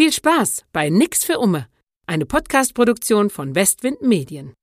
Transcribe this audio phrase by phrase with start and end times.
[0.00, 1.66] Viel Spaß bei Nix für Umme,
[2.06, 4.54] eine Podcast-Produktion von Westwind Medien.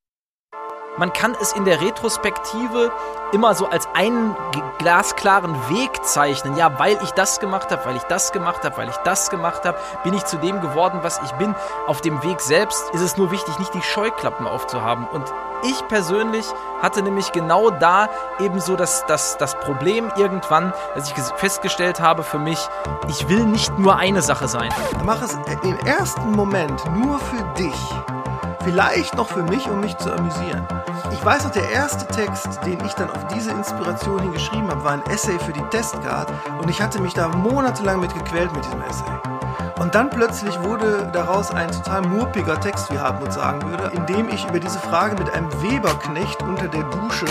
[0.98, 2.92] Man kann es in der Retrospektive
[3.32, 4.36] immer so als einen
[4.80, 6.56] glasklaren Weg zeichnen.
[6.58, 9.64] Ja, weil ich das gemacht habe, weil ich das gemacht habe, weil ich das gemacht
[9.66, 11.54] habe, bin ich zu dem geworden, was ich bin.
[11.86, 15.08] Auf dem Weg selbst ist es nur wichtig, nicht die Scheuklappen aufzuhaben.
[15.08, 15.32] Und
[15.64, 16.46] ich persönlich
[16.82, 18.10] hatte nämlich genau da
[18.40, 22.60] eben so das, das, das Problem irgendwann, dass ich festgestellt habe für mich,
[23.08, 24.70] ich will nicht nur eine Sache sein.
[25.04, 27.76] Mach es im ersten Moment nur für dich.
[28.68, 30.68] Vielleicht noch für mich, um mich zu amüsieren.
[31.14, 34.84] Ich weiß noch, der erste Text, den ich dann auf diese Inspiration hin geschrieben habe,
[34.84, 36.30] war ein Essay für die Testcard
[36.62, 39.06] und ich hatte mich da monatelang mit gequält mit diesem Essay.
[39.80, 44.28] Und dann plötzlich wurde daraus ein total murpiger Text, wie Hartmut sagen würde, in dem
[44.28, 47.28] ich über diese Frage mit einem Weberknecht unter der Dusche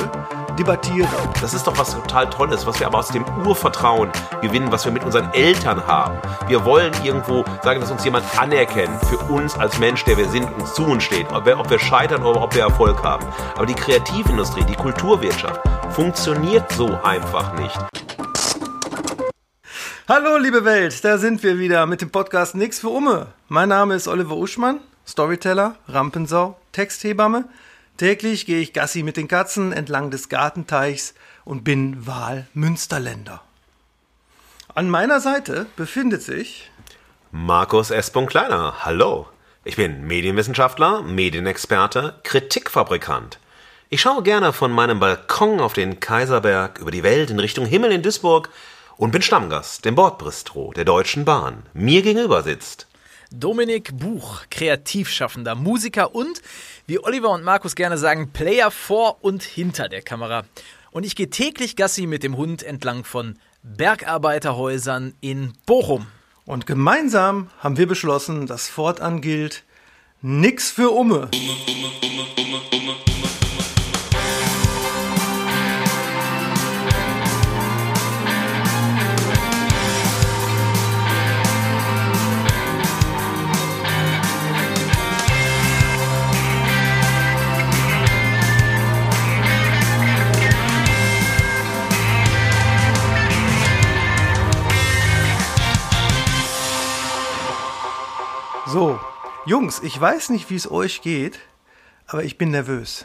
[0.56, 1.08] debattiere.
[1.40, 4.10] Das ist doch was total Tolles, was wir aber aus dem Urvertrauen
[4.42, 6.18] gewinnen, was wir mit unseren Eltern haben.
[6.48, 10.52] Wir wollen irgendwo sagen, dass uns jemand anerkennt für uns als Mensch, der wir sind,
[10.54, 11.30] uns zu uns steht.
[11.32, 13.26] Ob wir, ob wir scheitern oder ob wir Erfolg haben.
[13.54, 17.78] Aber die Kreativindustrie, die Kulturwirtschaft funktioniert so einfach nicht.
[20.08, 23.26] Hallo liebe Welt, da sind wir wieder mit dem Podcast Nix für Umme.
[23.48, 27.44] Mein Name ist Oliver Uschmann, Storyteller, Rampensau, Texthebamme.
[27.96, 31.14] Täglich gehe ich Gassi mit den Katzen entlang des Gartenteichs
[31.46, 33.40] und bin Wahlmünsterländer.
[34.74, 36.70] An meiner Seite befindet sich
[37.32, 38.12] Markus S.
[38.12, 38.84] Kleiner.
[38.84, 39.28] Hallo.
[39.64, 43.38] Ich bin Medienwissenschaftler, Medienexperte, Kritikfabrikant.
[43.88, 47.92] Ich schaue gerne von meinem Balkon auf den Kaiserberg über die Welt in Richtung Himmel
[47.92, 48.50] in Duisburg
[48.98, 51.62] und bin Stammgast im Bordbistro der Deutschen Bahn.
[51.72, 52.86] Mir gegenüber sitzt
[53.32, 56.40] Dominik Buch, Kreativschaffender, Musiker und,
[56.86, 60.44] wie Oliver und Markus gerne sagen, Player vor und hinter der Kamera.
[60.92, 66.06] Und ich gehe täglich Gassi mit dem Hund entlang von Bergarbeiterhäusern in Bochum.
[66.44, 69.64] Und gemeinsam haben wir beschlossen, dass fortan gilt,
[70.22, 71.28] nix für Umme.
[71.32, 73.15] So,
[99.46, 101.38] Jungs, ich weiß nicht, wie es euch geht,
[102.08, 103.04] aber ich bin nervös.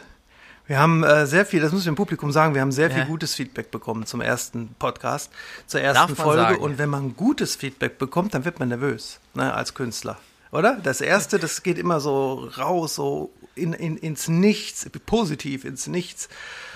[0.65, 2.95] Wir haben äh, sehr viel, das muss ich dem Publikum sagen, wir haben sehr ja.
[2.95, 5.31] viel gutes Feedback bekommen zum ersten Podcast,
[5.67, 6.41] zur ersten Folge.
[6.41, 6.57] Sagen.
[6.57, 10.17] Und wenn man gutes Feedback bekommt, dann wird man nervös, ne, als Künstler.
[10.51, 10.79] Oder?
[10.81, 16.29] Das erste, das geht immer so raus, so in, in, ins Nichts, positiv ins Nichts.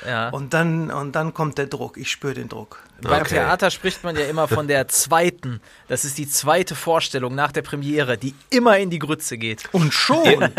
[0.06, 0.30] Ja.
[0.30, 1.98] Und, dann, und dann kommt der Druck.
[1.98, 2.80] Ich spüre den Druck.
[3.02, 3.36] Beim okay.
[3.36, 5.62] Theater spricht man ja immer von der zweiten.
[5.88, 9.64] Das ist die zweite Vorstellung nach der Premiere, die immer in die Grütze geht.
[9.74, 10.50] Und schon.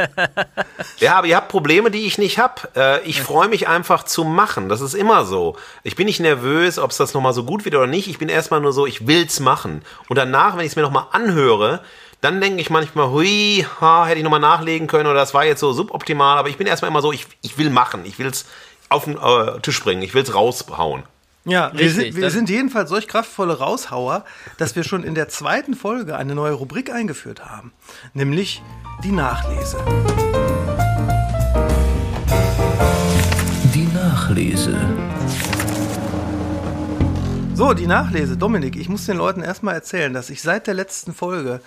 [0.99, 2.69] ja, aber ihr habt Probleme, die ich nicht habe.
[2.77, 4.69] Äh, ich freue mich einfach zu machen.
[4.69, 5.57] Das ist immer so.
[5.83, 8.09] Ich bin nicht nervös, ob es das nochmal so gut wird oder nicht.
[8.09, 9.83] Ich bin erstmal nur so, ich will's machen.
[10.09, 11.83] Und danach, wenn ich es mir nochmal anhöre,
[12.27, 15.61] dann denke ich manchmal, hui, ha, hätte ich nochmal nachlegen können oder das war jetzt
[15.61, 18.47] so suboptimal, aber ich bin erstmal immer so, ich, ich will machen, ich will es
[18.89, 21.05] auf den äh, Tisch bringen, ich will es raushauen.
[21.45, 24.25] Ja, Richtig, wir, sind, wir sind jedenfalls solch kraftvolle Raushauer,
[24.59, 27.73] dass wir schon in der zweiten Folge eine neue Rubrik eingeführt haben,
[28.13, 28.61] nämlich
[29.05, 29.79] die Nachlese.
[33.73, 34.77] Die Nachlese.
[37.55, 38.37] So, die Nachlese.
[38.37, 41.61] Dominik, ich muss den Leuten erstmal erzählen, dass ich seit der letzten Folge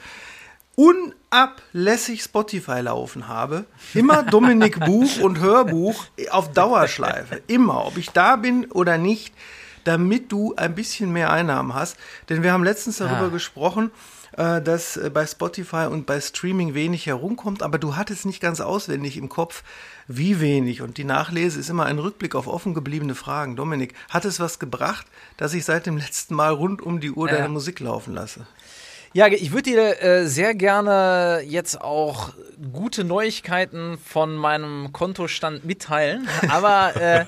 [0.79, 3.65] unablässig Spotify laufen habe.
[3.93, 7.41] Immer Dominik Buch und Hörbuch auf Dauerschleife.
[7.47, 9.33] Immer, ob ich da bin oder nicht,
[9.83, 11.97] damit du ein bisschen mehr Einnahmen hast.
[12.29, 13.27] Denn wir haben letztens darüber ah.
[13.27, 13.91] gesprochen,
[14.37, 18.61] äh, dass äh, bei Spotify und bei Streaming wenig herumkommt, aber du hattest nicht ganz
[18.61, 19.63] auswendig im Kopf,
[20.07, 20.81] wie wenig.
[20.81, 23.57] Und die Nachlese ist immer ein Rückblick auf offen gebliebene Fragen.
[23.57, 27.29] Dominik, hat es was gebracht, dass ich seit dem letzten Mal rund um die Uhr
[27.29, 27.35] ja.
[27.35, 28.47] deine Musik laufen lasse?
[29.11, 32.29] Ja, ich würde dir äh, sehr gerne jetzt auch
[32.71, 36.27] gute Neuigkeiten von meinem Kontostand mitteilen.
[36.49, 37.25] Aber äh,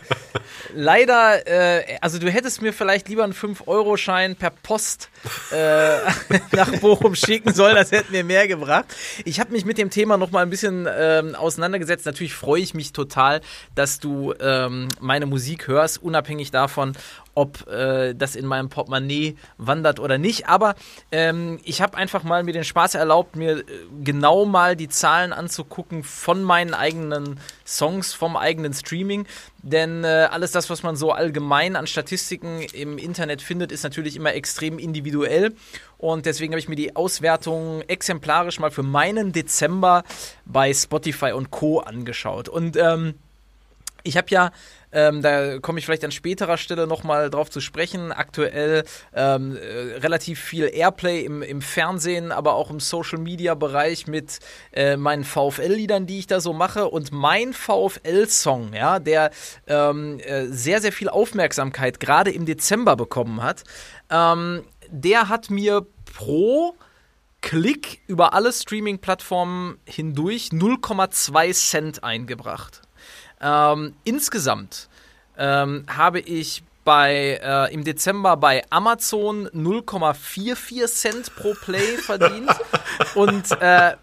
[0.75, 5.09] leider, äh, also du hättest mir vielleicht lieber einen 5-Euro-Schein per Post
[5.51, 5.97] äh,
[6.51, 7.75] nach Bochum schicken sollen.
[7.75, 8.85] Das hätte mir mehr gebracht.
[9.25, 12.05] Ich habe mich mit dem Thema noch mal ein bisschen ähm, auseinandergesetzt.
[12.05, 13.41] Natürlich freue ich mich total,
[13.73, 16.93] dass du ähm, meine Musik hörst, unabhängig davon,
[17.33, 20.47] ob äh, das in meinem Portemonnaie wandert oder nicht.
[20.47, 20.75] Aber
[21.11, 23.63] ähm, ich habe einfach mal mir den Spaß erlaubt, mir äh,
[24.03, 29.25] genau mal die Zahlen anzugucken von meinen eigenen Songs, vom eigenen Streaming.
[29.63, 34.15] Denn äh, alles das, was man so allgemein an Statistiken im Internet findet, ist natürlich
[34.15, 35.53] immer extrem individuell.
[35.97, 40.03] Und deswegen habe ich mir die Auswertung exemplarisch mal für meinen Dezember
[40.45, 41.79] bei Spotify und Co.
[41.79, 42.49] angeschaut.
[42.49, 43.13] Und ähm,
[44.03, 44.51] ich habe ja
[44.91, 48.11] ähm, da komme ich vielleicht an späterer Stelle nochmal drauf zu sprechen.
[48.11, 48.83] Aktuell
[49.13, 54.39] ähm, äh, relativ viel Airplay im, im Fernsehen, aber auch im Social-Media-Bereich mit
[54.73, 56.89] äh, meinen VfL-Liedern, die ich da so mache.
[56.89, 59.31] Und mein VfL-Song, ja, der
[59.67, 63.63] ähm, äh, sehr, sehr viel Aufmerksamkeit gerade im Dezember bekommen hat,
[64.09, 66.75] ähm, der hat mir pro
[67.41, 72.81] Klick über alle Streaming-Plattformen hindurch 0,2 Cent eingebracht.
[73.41, 74.89] Ähm, insgesamt
[75.37, 82.51] ähm, habe ich bei, äh, im Dezember bei Amazon 0,44 Cent pro Play verdient
[83.13, 83.95] und äh,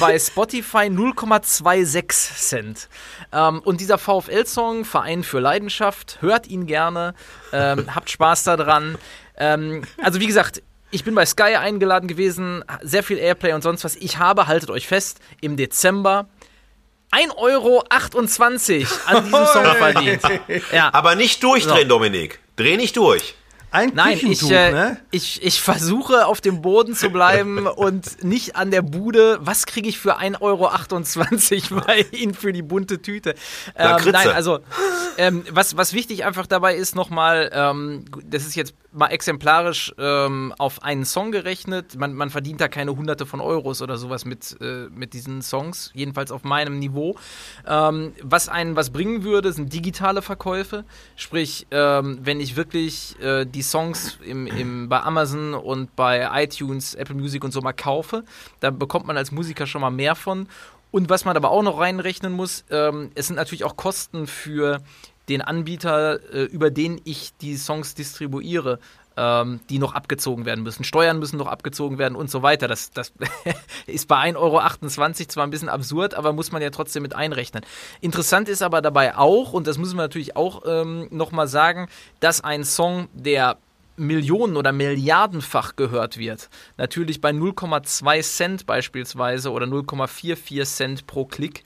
[0.00, 2.88] bei Spotify 0,26 Cent.
[3.32, 7.14] Ähm, und dieser VfL-Song, Verein für Leidenschaft, hört ihn gerne,
[7.52, 8.96] ähm, habt Spaß daran.
[9.36, 13.84] Ähm, also wie gesagt, ich bin bei Sky eingeladen gewesen, sehr viel Airplay und sonst
[13.84, 13.96] was.
[13.96, 16.28] Ich habe, haltet euch fest, im Dezember
[17.14, 17.84] 1,28 Euro
[19.06, 20.22] an diesem Song verdient.
[20.72, 20.92] Ja.
[20.92, 21.96] Aber nicht durchdrehen, so.
[21.96, 22.40] Dominik.
[22.56, 23.34] Dreh nicht durch.
[23.74, 25.00] Ein Nein, ich, äh, ne?
[25.10, 29.40] ich, ich versuche auf dem Boden zu bleiben und nicht an der Bude.
[29.40, 33.34] Was kriege ich für 1,28 Euro bei Ihnen für die bunte Tüte?
[33.74, 34.60] Ähm, nein, also
[35.18, 40.54] ähm, was, was wichtig einfach dabei ist nochmal, ähm, das ist jetzt mal exemplarisch ähm,
[40.56, 41.96] auf einen Song gerechnet.
[41.98, 45.90] Man, man verdient da keine hunderte von Euros oder sowas mit, äh, mit diesen Songs,
[45.94, 47.16] jedenfalls auf meinem Niveau.
[47.66, 50.84] Ähm, was einen was bringen würde, sind digitale Verkäufe.
[51.16, 56.94] Sprich, ähm, wenn ich wirklich äh, die Songs im, im, bei Amazon und bei iTunes,
[56.94, 58.24] Apple Music und so mal kaufe,
[58.60, 60.48] da bekommt man als Musiker schon mal mehr von.
[60.90, 64.80] Und was man aber auch noch reinrechnen muss, ähm, es sind natürlich auch Kosten für
[65.28, 68.78] den Anbieter, äh, über den ich die Songs distribuiere,
[69.16, 70.84] ähm, die noch abgezogen werden müssen.
[70.84, 72.68] Steuern müssen noch abgezogen werden und so weiter.
[72.68, 73.12] Das, das
[73.86, 77.64] ist bei 1,28 Euro zwar ein bisschen absurd, aber muss man ja trotzdem mit einrechnen.
[78.00, 81.88] Interessant ist aber dabei auch, und das müssen wir natürlich auch ähm, nochmal sagen,
[82.20, 83.58] dass ein Song, der
[83.96, 91.62] Millionen oder Milliardenfach gehört wird, natürlich bei 0,2 Cent beispielsweise oder 0,44 Cent pro Klick,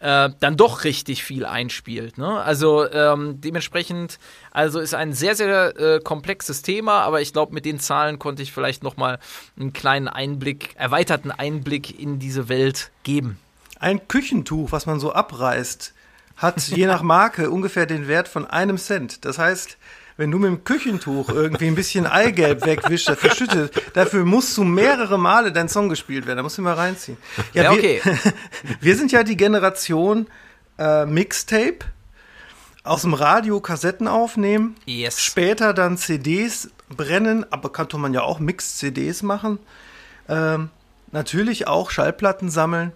[0.00, 2.18] äh, dann doch richtig viel einspielt.
[2.18, 2.40] Ne?
[2.40, 4.18] Also ähm, dementsprechend,
[4.50, 8.42] also ist ein sehr, sehr äh, komplexes Thema, aber ich glaube, mit den Zahlen konnte
[8.42, 9.18] ich vielleicht nochmal
[9.58, 13.38] einen kleinen Einblick, erweiterten Einblick in diese Welt geben.
[13.78, 15.94] Ein Küchentuch, was man so abreißt,
[16.36, 19.24] hat je nach Marke ungefähr den Wert von einem Cent.
[19.24, 19.76] Das heißt,
[20.20, 24.64] wenn du mit dem Küchentuch irgendwie ein bisschen Eigelb wegwischst, das verschüttet, dafür musst du
[24.64, 26.36] mehrere Male dein Song gespielt werden.
[26.36, 27.16] Da musst du mal reinziehen.
[27.54, 28.02] Ja, ja okay.
[28.04, 28.18] Wir,
[28.80, 30.26] wir, sind ja die Generation
[30.78, 31.78] äh, Mixtape.
[32.82, 35.20] Aus dem Radio Kassetten aufnehmen, yes.
[35.20, 39.58] später dann CDs brennen, aber kann man ja auch Mix-CDs machen.
[40.30, 40.70] Ähm,
[41.12, 42.92] natürlich auch Schallplatten sammeln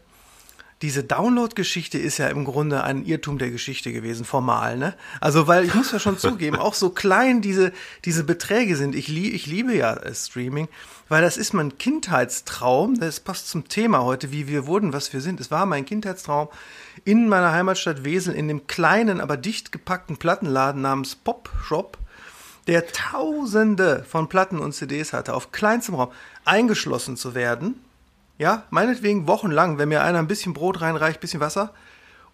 [0.84, 4.94] diese Download-Geschichte ist ja im Grunde ein Irrtum der Geschichte gewesen, formal, ne?
[5.18, 7.72] Also, weil ich muss ja schon zugeben, auch so klein diese,
[8.04, 8.94] diese Beträge sind.
[8.94, 10.68] Ich, lieb, ich liebe ja äh, Streaming,
[11.08, 13.00] weil das ist mein Kindheitstraum.
[13.00, 15.40] Das passt zum Thema heute, wie wir wurden, was wir sind.
[15.40, 16.48] Es war mein Kindheitstraum,
[17.06, 21.96] in meiner Heimatstadt Wesel, in dem kleinen, aber dicht gepackten Plattenladen namens Pop Shop,
[22.66, 26.12] der tausende von Platten und CDs hatte, auf kleinstem Raum,
[26.44, 27.80] eingeschlossen zu werden
[28.38, 31.72] ja, meinetwegen wochenlang, wenn mir einer ein bisschen Brot reinreicht, ein bisschen Wasser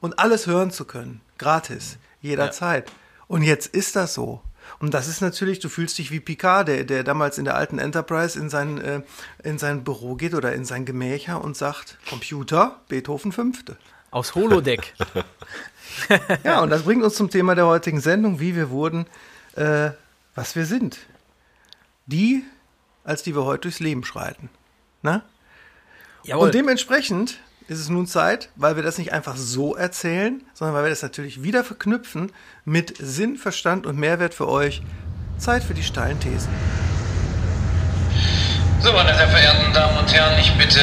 [0.01, 1.21] und alles hören zu können.
[1.39, 1.99] Gratis.
[2.21, 2.89] Jederzeit.
[2.89, 2.95] Ja.
[3.29, 4.43] Und jetzt ist das so.
[4.79, 7.79] Und das ist natürlich, du fühlst dich wie Picard, der, der damals in der alten
[7.79, 9.03] Enterprise in sein, äh,
[9.43, 13.77] in sein Büro geht oder in sein Gemächer und sagt, Computer, Beethoven Fünfte.
[14.11, 14.95] Aus Holodeck.
[16.45, 19.07] ja, und das bringt uns zum Thema der heutigen Sendung, wie wir wurden,
[19.55, 19.91] äh,
[20.35, 20.99] was wir sind.
[22.07, 22.45] Die,
[23.05, 24.51] als die wir heute durchs Leben schreiten.
[25.03, 25.23] Na?
[26.25, 26.47] Jawohl.
[26.47, 30.85] Und dementsprechend ist es nun Zeit, weil wir das nicht einfach so erzählen, sondern weil
[30.85, 32.33] wir das natürlich wieder verknüpfen
[32.65, 34.83] mit Sinn, Verstand und Mehrwert für euch.
[35.39, 36.51] Zeit für die steilen Thesen.
[38.81, 40.81] So, meine sehr verehrten Damen und Herren, ich bitte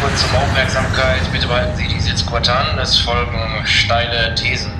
[0.00, 1.20] kurz um Aufmerksamkeit.
[1.32, 2.78] Bitte behalten Sie die Sitzquote an.
[2.78, 4.72] Es folgen steile Thesen.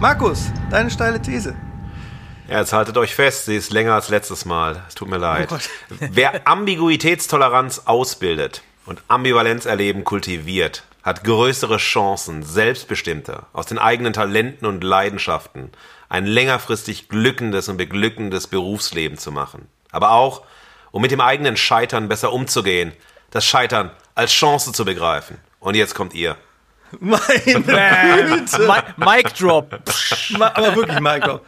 [0.00, 1.54] Markus, deine steile These.
[2.48, 4.82] Ja, jetzt haltet euch fest, sie ist länger als letztes Mal.
[4.88, 5.48] Es tut mir leid.
[5.50, 5.58] Oh
[5.98, 14.66] Wer Ambiguitätstoleranz ausbildet, und Ambivalenz erleben kultiviert, hat größere Chancen, selbstbestimmter, aus den eigenen Talenten
[14.66, 15.70] und Leidenschaften
[16.08, 19.68] ein längerfristig glückendes und beglückendes Berufsleben zu machen.
[19.90, 20.42] Aber auch,
[20.90, 22.92] um mit dem eigenen Scheitern besser umzugehen,
[23.30, 25.38] das Scheitern als Chance zu begreifen.
[25.60, 26.36] Und jetzt kommt ihr.
[27.00, 28.58] Meine Güte.
[28.58, 29.80] Mi Mic Drop.
[30.40, 31.40] Aber wirklich, Michael.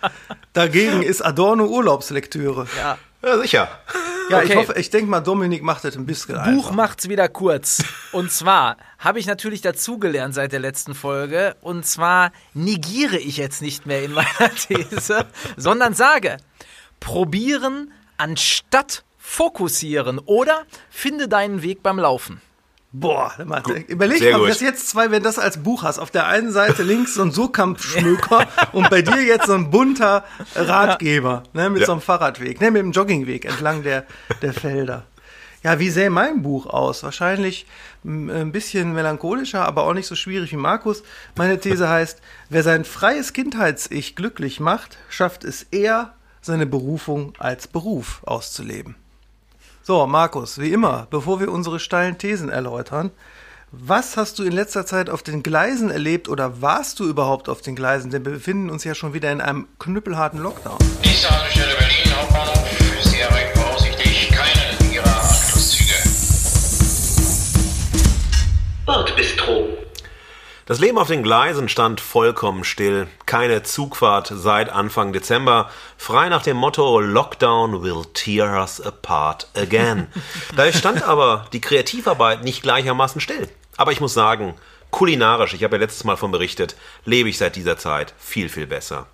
[0.53, 2.67] Dagegen ist Adorno Urlaubslektüre.
[2.77, 2.99] Ja.
[3.23, 3.69] Ja, sicher.
[4.29, 4.57] Ja, ich Okay.
[4.59, 6.71] hoffe, ich denke mal, Dominik macht das ein bisschen Buch einfach.
[6.73, 7.83] macht's wieder kurz.
[8.13, 11.57] Und zwar habe ich natürlich dazugelernt seit der letzten Folge.
[11.61, 16.39] Und zwar negiere ich jetzt nicht mehr in meiner These, sondern sage,
[17.01, 22.41] probieren anstatt fokussieren oder finde deinen Weg beim Laufen.
[22.99, 24.49] Boah, Mann, überleg mal, gut.
[24.49, 27.31] dass jetzt zwei, wenn das als Buch hast, auf der einen Seite links so ein
[27.31, 30.25] Surkamp-Schmöker und bei dir jetzt so ein bunter
[30.55, 31.87] Ratgeber, ne, mit Ja.
[31.87, 34.05] so einem Fahrradweg, ne, mit dem Joggingweg entlang der,
[34.41, 35.05] der Felder.
[35.63, 37.03] Ja, wie sähe mein Buch aus?
[37.03, 37.67] Wahrscheinlich
[38.05, 41.03] m, ein bisschen melancholischer, aber auch nicht so schwierig wie Markus.
[41.37, 47.67] Meine These heißt, wer sein freies Kindheits-Ich glücklich macht, schafft es eher, seine Berufung als
[47.67, 48.95] Beruf auszuleben.
[49.87, 53.13] So, Markus, wie immer, bevor wir unsere steilen Thesen erläutern,
[53.71, 57.61] was hast du in letzter Zeit auf den Gleisen erlebt oder warst du überhaupt auf
[57.61, 58.11] den Gleisen?
[58.11, 60.79] Denn wir befinden uns ja schon wieder in einem knüppelharten Lockdown.
[61.05, 62.69] Nächste Haltestelle Berlin Hauptbahnhof.
[63.05, 65.95] Sie erreichen voraussichtlich keinen Ihrer Anschlusszüge.
[68.87, 69.66] Bordbistro.
[70.69, 73.07] Das Leben auf den Gleisen stand vollkommen still.
[73.25, 75.71] Keine Zugfahrt seit Anfang Dezember.
[75.97, 80.09] Frei nach dem Motto Lockdown will tear us apart again.
[80.57, 83.49] Dadurch stand aber die Kreativarbeit nicht gleichermaßen still.
[83.77, 84.57] Aber ich muss sagen,
[84.91, 88.67] kulinarisch, ich habe ja letztes Mal von berichtet, lebe ich seit dieser Zeit viel, viel
[88.67, 89.07] besser.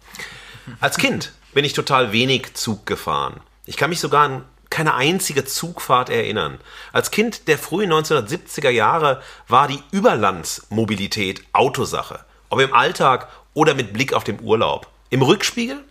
[0.81, 3.41] Als Kind bin ich total wenig Zug gefahren.
[3.67, 6.59] Ich kann mich sogar an keine einzige Zugfahrt erinnern.
[6.93, 12.25] Als Kind der frühen 1970er Jahre war die Überlandsmobilität Autosache.
[12.49, 14.89] Ob im Alltag oder mit Blick auf den Urlaub.
[15.11, 15.85] Im Rückspiegel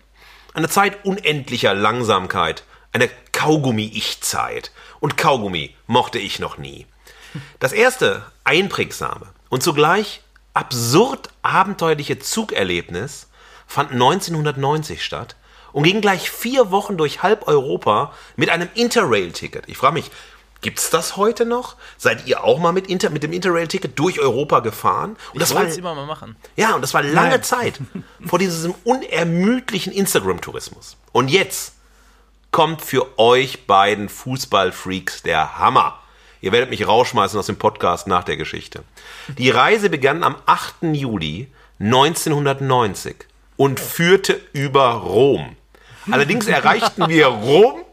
[0.56, 4.72] eine Zeit unendlicher Langsamkeit, eine Kaugummi-Ich-Zeit.
[5.00, 6.88] Und Kaugummi mochte ich noch nie.
[7.60, 10.22] Das erste einprägsame und zugleich
[10.56, 13.28] absurd abenteuerliche Zugerlebnis
[13.68, 15.36] fand 1990 statt
[15.74, 19.64] und ging gleich vier Wochen durch halb Europa mit einem Interrail-Ticket.
[19.68, 20.12] Ich frage mich,
[20.62, 21.76] gibt's das heute noch?
[21.98, 25.18] Seid ihr auch mal mit, Inter mit dem Interrail-Ticket durch Europa gefahren?
[25.34, 26.36] Und das Ich war wollte es immer mal machen.
[26.56, 27.80] ja, und das war lange Zeit
[28.26, 30.98] vor diesem unermüdlichen Instagram-Tourismus.
[31.12, 31.74] Und jetzt
[32.52, 35.98] kommt für euch beiden Fußballfreaks der Hammer.
[36.42, 38.84] Ihr werdet mich rausschmeißen aus dem Podcast nach der Geschichte.
[39.38, 40.84] Die Reise begann am 8.
[40.94, 41.48] Juli
[41.80, 43.16] 1990
[43.58, 45.56] und führte über Rom.
[46.10, 47.84] Allerdings erreichten wir Rom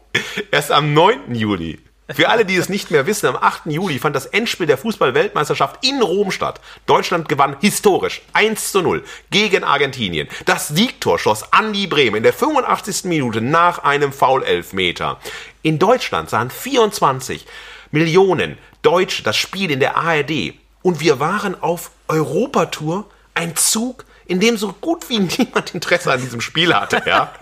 [0.51, 1.35] erst am 9.
[1.35, 1.79] Juli.
[2.11, 3.67] Für alle, die es nicht mehr wissen, am 8.
[3.67, 6.59] Juli fand das Endspiel der Fußball-Weltmeisterschaft in Rom statt.
[6.87, 10.27] Deutschland gewann historisch 1 zu 0 gegen Argentinien.
[10.45, 13.03] Das Siegtor schoss Andi Brehm in der 85.
[13.03, 15.19] Minute nach einem Foul-Elfmeter.
[15.61, 17.45] In Deutschland sahen 24
[17.91, 20.55] Millionen Deutsche das Spiel in der ARD.
[20.81, 26.21] Und wir waren auf Europatour, ein Zug, in dem so gut wie niemand Interesse an
[26.21, 27.01] diesem Spiel hatte.
[27.05, 27.33] Ja?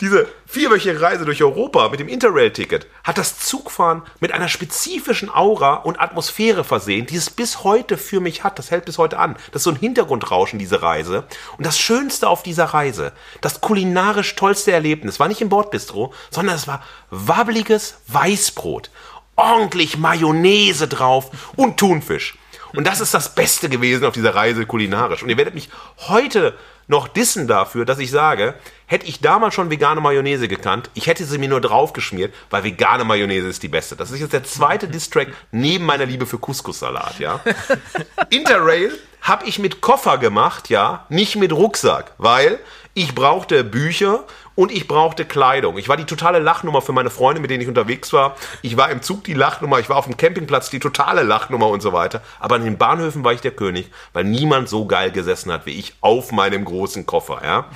[0.00, 5.74] Diese vierwöchige Reise durch Europa mit dem Interrail-Ticket hat das Zugfahren mit einer spezifischen Aura
[5.74, 8.60] und Atmosphäre versehen, die es bis heute für mich hat.
[8.60, 9.34] Das hält bis heute an.
[9.50, 11.24] Das ist so ein Hintergrundrauschen, diese Reise.
[11.56, 16.54] Und das Schönste auf dieser Reise, das kulinarisch tollste Erlebnis, war nicht im Bordbistro, sondern
[16.54, 18.90] es war wabbeliges Weißbrot.
[19.34, 22.37] Ordentlich Mayonnaise drauf und Thunfisch.
[22.74, 25.22] Und das ist das Beste gewesen auf dieser Reise kulinarisch.
[25.22, 25.68] Und ihr werdet mich
[26.08, 26.54] heute
[26.88, 28.54] noch dissen dafür, dass ich sage,
[28.86, 33.04] hätte ich damals schon vegane Mayonnaise gekannt, ich hätte sie mir nur draufgeschmiert, weil vegane
[33.04, 33.94] Mayonnaise ist die beste.
[33.94, 37.40] Das ist jetzt der zweite Distrack neben meiner Liebe für Couscous-Salat, ja.
[38.30, 42.58] Interrail habe ich mit Koffer gemacht, ja, nicht mit Rucksack, weil
[42.94, 44.24] ich brauchte Bücher
[44.58, 45.78] und ich brauchte Kleidung.
[45.78, 48.34] Ich war die totale Lachnummer für meine Freunde, mit denen ich unterwegs war.
[48.60, 51.80] Ich war im Zug die Lachnummer, ich war auf dem Campingplatz die totale Lachnummer und
[51.80, 52.22] so weiter.
[52.40, 55.78] Aber an den Bahnhöfen war ich der König, weil niemand so geil gesessen hat wie
[55.78, 57.66] ich auf meinem großen Koffer, ja.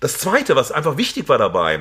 [0.00, 1.80] Das zweite, was einfach wichtig war dabei,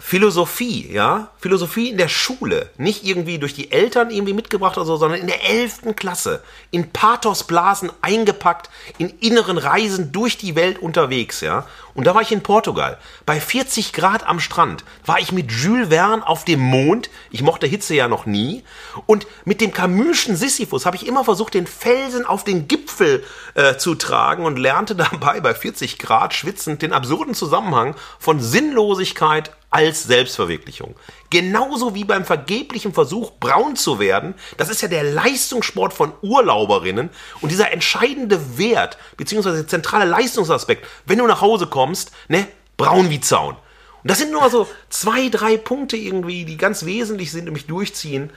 [0.00, 4.96] Philosophie, ja, Philosophie in der Schule, nicht irgendwie durch die Eltern irgendwie mitgebracht oder so,
[4.96, 11.40] sondern in der elften Klasse, in Pathosblasen eingepackt, in inneren Reisen durch die Welt unterwegs,
[11.40, 11.66] ja.
[11.94, 15.88] Und da war ich in Portugal, bei 40 Grad am Strand, war ich mit Jules
[15.88, 18.62] Verne auf dem Mond, ich mochte Hitze ja noch nie,
[19.06, 23.24] und mit dem Camus'schen Sisyphus habe ich immer versucht, den Felsen auf den Gipfel
[23.54, 29.50] äh, zu tragen und lernte dabei bei 40 Grad schwitzend den absurden Zusammenhang von Sinnlosigkeit
[29.70, 30.94] als Selbstverwirklichung.
[31.30, 34.34] Genauso wie beim vergeblichen Versuch, braun zu werden.
[34.56, 37.10] Das ist ja der Leistungssport von Urlauberinnen.
[37.40, 42.46] Und dieser entscheidende Wert, beziehungsweise zentrale Leistungsaspekt, wenn du nach Hause kommst, ne,
[42.76, 43.56] braun wie Zaun.
[44.02, 47.66] Und das sind nur so zwei, drei Punkte irgendwie, die ganz wesentlich sind und mich
[47.66, 48.32] durchziehen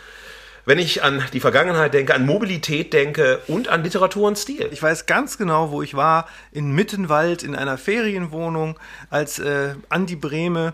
[0.66, 4.70] wenn ich an die Vergangenheit denke, an Mobilität denke und an Literatur und Stil.
[4.72, 10.16] Ich weiß ganz genau, wo ich war, in Mittenwald in einer Ferienwohnung, als äh, Andi
[10.16, 10.74] Brehme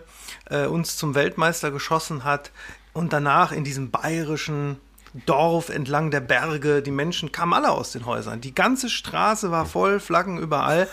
[0.50, 2.50] äh, uns zum Weltmeister geschossen hat
[2.92, 4.78] und danach in diesem bayerischen
[5.26, 8.40] Dorf entlang der Berge, die Menschen kamen alle aus den Häusern.
[8.40, 10.88] Die ganze Straße war voll, Flaggen überall.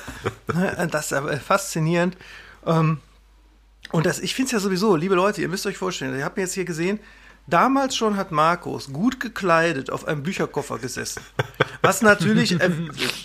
[0.92, 2.18] das ist faszinierend.
[2.66, 3.00] Ähm,
[3.92, 6.38] und das, ich finde es ja sowieso, liebe Leute, ihr müsst euch vorstellen, ihr habt
[6.38, 7.00] mir jetzt hier gesehen,
[7.48, 11.22] Damals schon hat Markus gut gekleidet auf einem Bücherkoffer gesessen.
[11.84, 12.72] Was natürlich äh,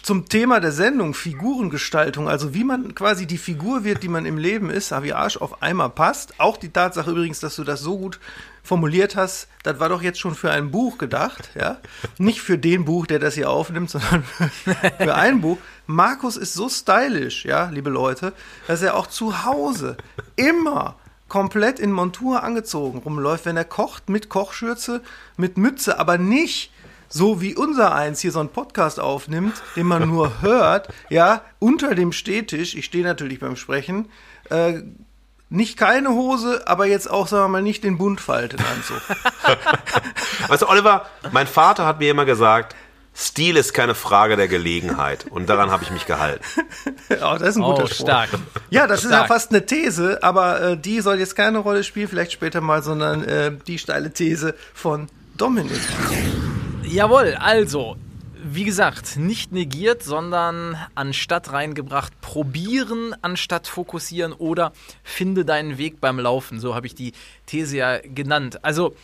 [0.03, 4.37] zum Thema der Sendung Figurengestaltung, also wie man quasi die Figur wird, die man im
[4.37, 6.39] Leben ist, Arsch auf einmal passt.
[6.39, 8.21] Auch die Tatsache übrigens, dass du das so gut
[8.63, 11.79] formuliert hast, das war doch jetzt schon für ein Buch gedacht, ja?
[12.19, 14.23] Nicht für den Buch, der das hier aufnimmt, sondern
[14.99, 15.57] für ein Buch.
[15.87, 18.35] Markus ist so stylisch, ja, liebe Leute,
[18.67, 19.97] dass er auch zu Hause
[20.37, 20.97] immer
[21.31, 25.01] komplett in Montur angezogen rumläuft, wenn er kocht mit Kochschürze,
[25.39, 26.71] mit Mütze, aber nicht
[27.09, 31.95] so wie unser eins hier so einen Podcast aufnimmt, den man nur hört, ja, unter
[31.95, 34.11] dem Stehtisch, ich stehe natürlich beim Sprechen,
[34.51, 34.83] äh,
[35.49, 39.01] nicht keine Hose, aber jetzt auch, sagen wir mal, nicht den Buntfaltenanzug.
[40.49, 42.77] weißt du, Oliver, mein Vater hat mir immer gesagt,
[43.15, 45.27] Stil ist keine Frage der Gelegenheit.
[45.29, 46.45] Und daran habe ich mich gehalten.
[47.11, 48.07] oh, das ist ein guter oh, Spruch.
[48.07, 48.31] stark.
[48.71, 49.13] Ja, das stark.
[49.13, 52.61] ist ja fast eine These, aber äh, die soll jetzt keine Rolle spielen, vielleicht später
[52.61, 55.81] mal, sondern äh, die steile These von Dominik.
[56.85, 57.97] Jawohl, also,
[58.43, 66.19] wie gesagt, nicht negiert, sondern anstatt reingebracht, probieren anstatt fokussieren oder finde deinen Weg beim
[66.19, 66.59] Laufen.
[66.61, 67.13] So habe ich die
[67.47, 68.65] These ja genannt.
[68.65, 68.95] Also,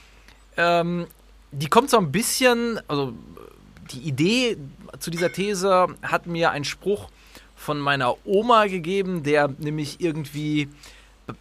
[0.57, 1.07] ähm,
[1.53, 3.15] die kommt so ein bisschen, also
[3.93, 4.57] die Idee
[4.99, 7.11] zu dieser These hat mir ein Spruch
[7.55, 10.69] von meiner Oma gegeben, der nämlich irgendwie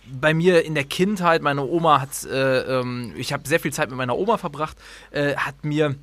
[0.08, 3.90] bei mir in der Kindheit, meine Oma hat, äh, ähm, ich habe sehr viel Zeit
[3.90, 4.78] mit meiner Oma verbracht,
[5.12, 5.96] äh, hat mir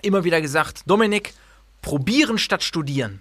[0.00, 1.34] immer wieder gesagt, Dominik,
[1.82, 3.20] probieren statt studieren.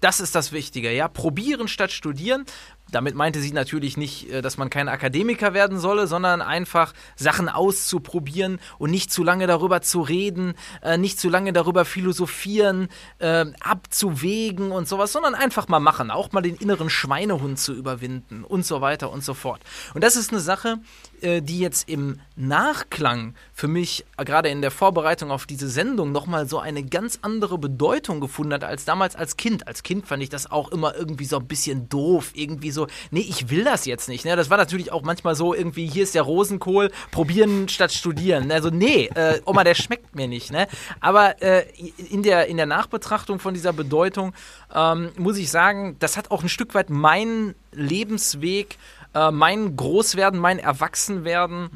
[0.00, 1.08] Das ist das Wichtige, ja.
[1.08, 2.44] Probieren statt studieren,
[2.92, 7.48] damit meinte sie natürlich nicht, äh, dass man kein Akademiker werden solle, sondern einfach Sachen
[7.48, 12.88] auszuprobieren und nicht zu lange darüber zu reden, äh, nicht zu lange darüber philosophieren,
[13.18, 18.44] äh, abzuwägen und sowas, sondern einfach mal machen, auch mal den inneren Schweinehund zu überwinden
[18.44, 19.60] und so weiter und so fort.
[19.94, 20.78] Und das ist eine Sache,
[21.22, 26.58] die jetzt im Nachklang für mich, gerade in der Vorbereitung auf diese Sendung, nochmal so
[26.58, 29.66] eine ganz andere Bedeutung gefunden hat als damals als Kind.
[29.66, 32.75] Als Kind fand ich das auch immer irgendwie so ein bisschen doof, irgendwie so,
[33.10, 34.24] nee, ich will das jetzt nicht.
[34.24, 34.36] Ne?
[34.36, 38.50] Das war natürlich auch manchmal so irgendwie, hier ist der Rosenkohl, probieren statt studieren.
[38.52, 40.52] Also nee, äh, Oma, der schmeckt mir nicht.
[40.52, 40.68] Ne?
[41.00, 41.64] Aber äh,
[42.10, 44.34] in, der, in der Nachbetrachtung von dieser Bedeutung
[44.74, 48.78] ähm, muss ich sagen, das hat auch ein Stück weit meinen Lebensweg,
[49.14, 51.70] äh, mein Großwerden, mein Erwachsenwerden,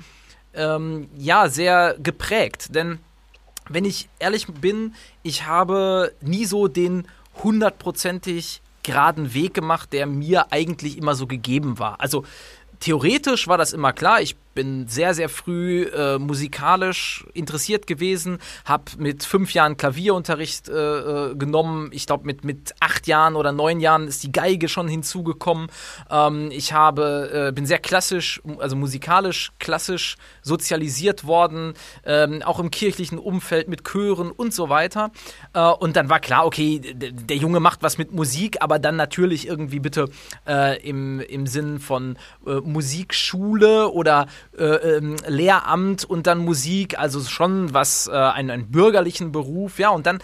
[0.55, 2.75] ähm, ja, sehr geprägt.
[2.75, 2.99] Denn
[3.69, 7.07] wenn ich ehrlich bin, ich habe nie so den
[7.43, 12.01] hundertprozentig geraden Weg gemacht, der mir eigentlich immer so gegeben war.
[12.01, 12.25] Also
[12.81, 14.21] theoretisch war das immer klar.
[14.21, 20.73] Ich bin sehr, sehr früh äh, musikalisch interessiert gewesen, habe mit fünf Jahren Klavierunterricht äh,
[21.31, 21.89] äh, genommen.
[21.95, 25.69] Ich glaube, mit, mit acht Jahren oder neun Jahren ist die Geige schon hinzugekommen.
[26.11, 31.73] Ähm, ich habe, äh, bin sehr klassisch, also musikalisch klassisch sozialisiert worden,
[32.05, 35.11] ähm, auch im kirchlichen Umfeld mit Chören und so weiter.
[35.55, 39.49] Äh, und dann war klar, okay, der Junge macht was mit Musik, aber dann natürlich
[39.49, 40.11] irgendwie bitte
[40.47, 44.27] äh, im, im Sinn von Musikschule oder
[44.59, 49.91] äh, ähm, Lehramt und dann Musik, also schon was, äh, einen, einen bürgerlichen Beruf, ja,
[49.91, 50.21] und dann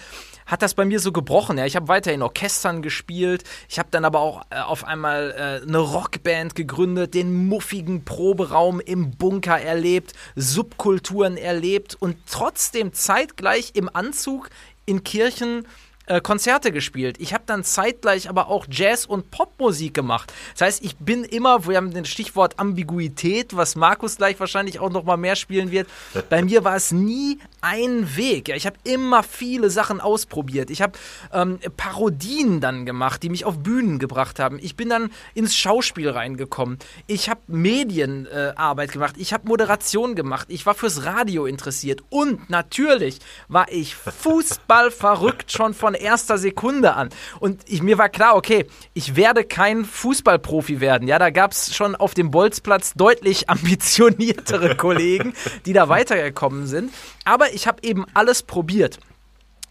[0.47, 1.59] hat das bei mir so gebrochen.
[1.59, 3.43] Ja, ich habe weiter in Orchestern gespielt.
[3.69, 8.81] Ich habe dann aber auch äh, auf einmal äh, eine Rockband gegründet, den muffigen Proberaum
[8.81, 14.49] im Bunker erlebt, Subkulturen erlebt und trotzdem zeitgleich im Anzug
[14.87, 15.67] in Kirchen
[16.07, 17.17] äh, Konzerte gespielt.
[17.19, 20.33] Ich habe dann zeitgleich aber auch Jazz- und Popmusik gemacht.
[20.53, 24.91] Das heißt, ich bin immer, wir haben das Stichwort Ambiguität, was Markus gleich wahrscheinlich auch
[24.91, 25.89] noch mal mehr spielen wird.
[26.29, 28.49] Bei mir war es nie ein Weg.
[28.49, 30.71] Ja, ich habe immer viele Sachen ausprobiert.
[30.71, 30.93] Ich habe
[31.33, 34.59] ähm, Parodien dann gemacht, die mich auf Bühnen gebracht haben.
[34.61, 36.79] Ich bin dann ins Schauspiel reingekommen.
[37.09, 39.17] Ich habe Medienarbeit äh, gemacht.
[39.19, 40.47] Ich habe Moderation gemacht.
[40.51, 42.05] Ich war fürs Radio interessiert.
[42.11, 47.11] Und natürlich war ich Fußball verrückt schon von erster Sekunde an.
[47.41, 51.09] Und ich, mir war klar, okay, ich werde kein Fußballprofi werden.
[51.09, 56.93] Ja, da gab es schon auf dem Bolzplatz deutlich ambitioniertere Kollegen, die da weitergekommen sind.
[57.25, 58.99] Aber ich habe eben alles probiert.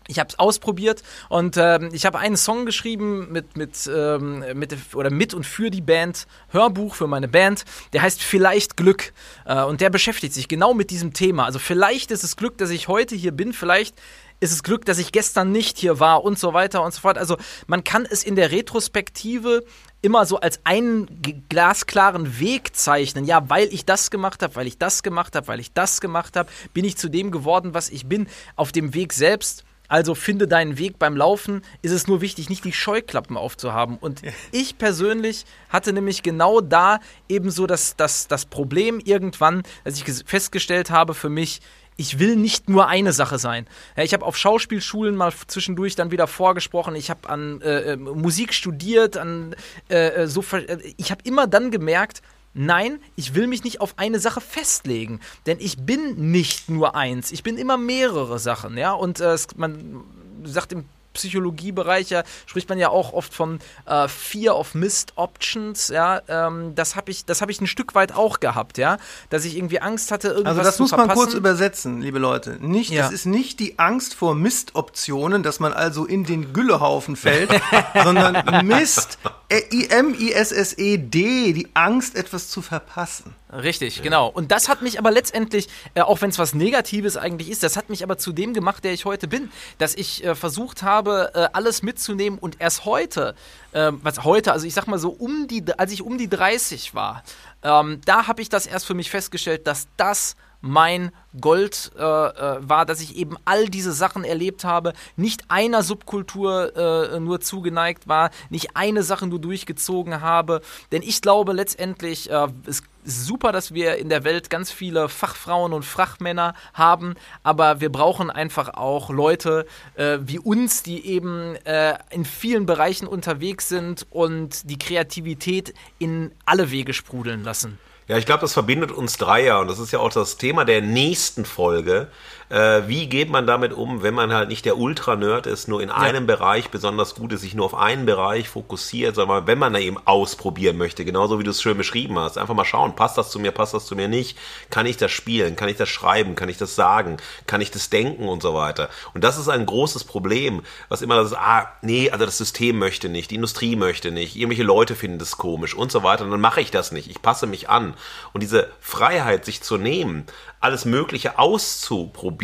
[0.08, 4.76] Ich habe es ausprobiert und ähm, ich habe einen Song geschrieben mit, mit, ähm, mit,
[4.94, 9.14] oder mit und für die Band, Hörbuch für meine Band, der heißt Vielleicht Glück
[9.46, 11.46] äh, und der beschäftigt sich genau mit diesem Thema.
[11.46, 14.00] Also vielleicht ist es Glück, dass ich heute hier bin, vielleicht
[14.40, 17.18] ist es Glück, dass ich gestern nicht hier war und so weiter und so fort.
[17.18, 19.64] Also man kann es in der Retrospektive
[20.02, 23.26] immer so als einen glasklaren Weg zeichnen.
[23.26, 26.36] Ja, weil ich das gemacht habe, weil ich das gemacht habe, weil ich das gemacht
[26.36, 28.28] habe, bin ich zu dem geworden, was ich bin.
[28.56, 31.62] Auf dem Weg selbst also finde deinen Weg beim Laufen.
[31.82, 33.98] Ist es nur wichtig, nicht die Scheuklappen aufzuhaben.
[33.98, 34.22] Und
[34.52, 40.04] ich persönlich hatte nämlich genau da eben so das, das, das Problem irgendwann, dass ich
[40.26, 41.62] festgestellt habe für mich,
[41.98, 43.68] ich will nicht nur eine Sache sein.
[43.96, 46.96] Ich habe auf Schauspielschulen mal zwischendurch dann wieder vorgesprochen.
[46.96, 49.56] Ich habe an äh, äh Musik studiert, an
[49.90, 50.44] äh, äh so.
[50.52, 52.22] Äh, ich habe immer dann gemerkt,
[52.58, 57.34] Nein, ich will mich nicht auf eine Sache festlegen, denn ich bin nicht nur eins,
[57.34, 60.06] ich bin immer mehrere Sachen, ja, und äh, man
[60.46, 65.88] sagt im Psychologiebereich ja, spricht man ja auch oft von äh, Fear of Missed Options,
[65.88, 68.98] ja, ähm, das habe ich, das ich ein Stück weit auch gehabt, ja,
[69.30, 71.08] dass ich irgendwie Angst hatte, irgendwas Also das zu muss verpassen.
[71.08, 72.58] man kurz übersetzen, liebe Leute.
[72.60, 73.04] Nicht, Ja.
[73.04, 77.50] das ist nicht die Angst vor Mistoptionen, dass man also in den Güllehaufen fällt,
[78.04, 79.18] sondern Mist,
[79.50, 83.36] äh, I-M-I-S-S-E-D, die Angst, etwas zu verpassen.
[83.54, 84.28] Richtig, genau.
[84.28, 87.78] Und das hat mich aber letztendlich, äh, auch wenn es was Negatives eigentlich ist, das
[87.78, 91.05] hat mich aber zu dem gemacht, der ich heute bin, dass ich äh, versucht habe,
[91.12, 93.36] äh, alles mitzunehmen und erst heute,
[93.74, 96.94] ähm, was heute, also ich sag mal so um die, als ich um die 30
[96.96, 97.24] war,
[97.64, 102.58] ähm, da habe ich das erst für mich festgestellt, dass das mein Gold äh, äh,
[102.60, 108.08] war, dass ich eben all diese Sachen erlebt habe, nicht einer Subkultur äh, nur zugeneigt
[108.08, 110.62] war, nicht eine Sache nur durchgezogen habe.
[110.92, 115.08] Denn ich glaube letztendlich, äh, es ist super, dass wir in der Welt ganz viele
[115.08, 121.56] Fachfrauen und Fachmänner haben, aber wir brauchen einfach auch Leute äh, wie uns, die eben
[121.66, 127.78] äh, in vielen Bereichen unterwegs sind und die Kreativität in alle Wege sprudeln lassen.
[128.08, 130.64] Ja, ich glaube, das verbindet uns drei ja und das ist ja auch das Thema
[130.64, 132.08] der nächsten Folge.
[132.50, 135.90] Äh, wie geht man damit um, wenn man halt nicht der Ultra-Nerd ist, nur in
[135.90, 139.80] einem Bereich besonders gut ist, sich nur auf einen Bereich fokussiert, sondern wenn man da
[139.80, 143.32] eben ausprobieren möchte, genauso wie du es schön beschrieben hast, einfach mal schauen, passt das
[143.32, 144.38] zu mir, passt das zu mir nicht,
[144.70, 147.90] kann ich das spielen, kann ich das schreiben, kann ich das sagen, kann ich das
[147.90, 148.90] denken und so weiter.
[149.16, 152.78] Und das ist ein großes Problem, was immer das ist, ah, nee, also das System
[152.78, 156.32] möchte nicht, die Industrie möchte nicht, irgendwelche Leute finden das komisch und so weiter, und
[156.32, 157.96] dann mache ich das nicht, ich passe mich an.
[158.34, 160.28] Und diese Freiheit, sich zu nehmen,
[160.60, 162.35] alles Mögliche auszuprobieren.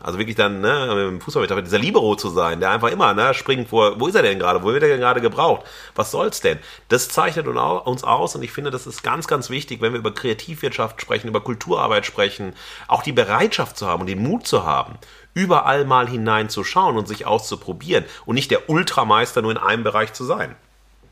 [0.00, 3.68] Also wirklich dann, ne, im Fußball dieser Libero zu sein, der einfach immer, ne, springt
[3.68, 5.66] vor, wo ist er denn gerade, wo wird er denn gerade gebraucht?
[5.94, 6.58] Was soll's denn?
[6.88, 10.12] Das zeichnet uns aus und ich finde, das ist ganz, ganz wichtig, wenn wir über
[10.12, 12.54] Kreativwirtschaft sprechen, über Kulturarbeit sprechen,
[12.88, 14.98] auch die Bereitschaft zu haben und den Mut zu haben,
[15.34, 20.24] überall mal hineinzuschauen und sich auszuprobieren und nicht der Ultrameister nur in einem Bereich zu
[20.24, 20.56] sein.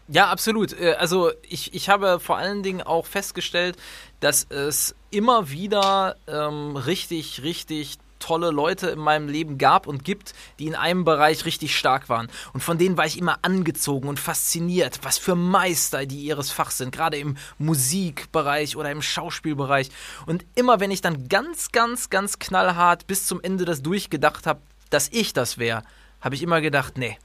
[0.09, 0.79] Ja, absolut.
[0.79, 3.77] Äh, Also ich, ich habe vor allen Dingen auch festgestellt,
[4.21, 10.33] dass es immer wieder ähm, richtig, richtig tolle Leute in meinem Leben gab und gibt,
[10.59, 12.29] die in einem Bereich richtig stark waren.
[12.53, 16.79] Und von denen war ich immer angezogen und fasziniert, was für Meister die ihres Fachs
[16.79, 19.91] sind, gerade im Musikbereich oder im Schauspielbereich.
[20.27, 24.61] Und immer wenn ich dann ganz, ganz, ganz knallhart bis zum Ende das durchgedacht habe,
[24.91, 25.83] dass ich das wäre,
[26.21, 27.19] habe ich immer gedacht, nee,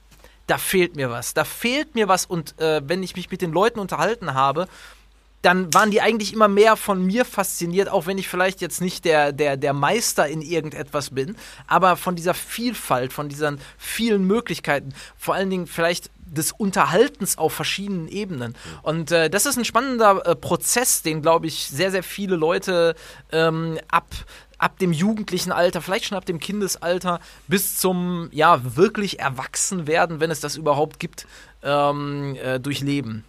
[0.47, 2.25] da fehlt mir was, da fehlt mir was.
[2.25, 4.67] Und äh, wenn ich mich mit den Leuten unterhalten habe,
[5.41, 9.05] dann waren die eigentlich immer mehr von mir fasziniert, auch wenn ich vielleicht jetzt nicht
[9.05, 11.35] der, der, der Meister in irgendetwas bin,
[11.67, 17.53] aber von dieser Vielfalt, von diesen vielen Möglichkeiten, vor allen Dingen vielleicht des Unterhaltens auf
[17.53, 18.55] verschiedenen Ebenen.
[18.81, 22.95] Und äh, das ist ein spannender äh, Prozess, den, glaube ich, sehr, sehr viele Leute
[23.31, 24.07] ähm, ab
[24.57, 30.31] ab dem jugendlichen Alter, vielleicht schon ab dem Kindesalter bis zum ja wirklich Erwachsenwerden, wenn
[30.31, 31.27] es das überhaupt gibt,
[31.61, 33.23] ähm, äh, durchleben.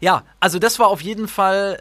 [0.00, 1.78] Ja, also das war auf jeden Fall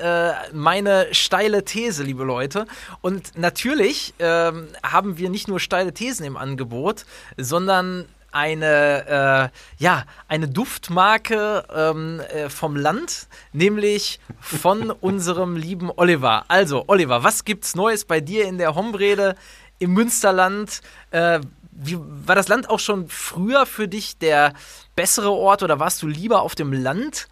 [0.49, 2.65] äh, meine steile These, liebe Leute.
[3.01, 7.05] Und natürlich ähm, haben wir nicht nur steile Thesen im Angebot,
[7.37, 16.43] sondern eine, äh, ja, eine Duftmarke ähm, äh, vom Land, nämlich von unserem lieben Oliver.
[16.49, 19.35] Also, Oliver, was gibt's Neues bei dir in der Hombrede
[19.79, 20.81] im Münsterland?
[21.11, 21.39] Äh,
[21.71, 24.53] wie, war das Land auch schon früher für dich der
[24.97, 27.27] bessere Ort oder warst du lieber auf dem Land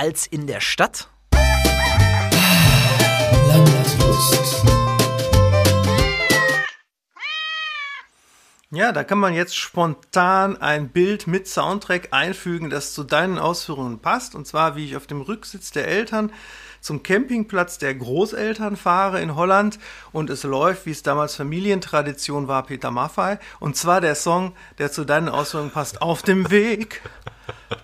[0.00, 1.10] als in der Stadt?
[8.70, 13.98] Ja, da kann man jetzt spontan ein Bild mit Soundtrack einfügen, das zu deinen Ausführungen
[13.98, 14.34] passt.
[14.34, 16.32] Und zwar, wie ich auf dem Rücksitz der Eltern
[16.80, 19.78] zum Campingplatz der Großeltern fahre in Holland
[20.12, 23.36] und es läuft, wie es damals Familientradition war, Peter Maffay.
[23.58, 26.00] Und zwar der Song, der zu deinen Ausführungen passt.
[26.00, 27.02] Auf dem Weg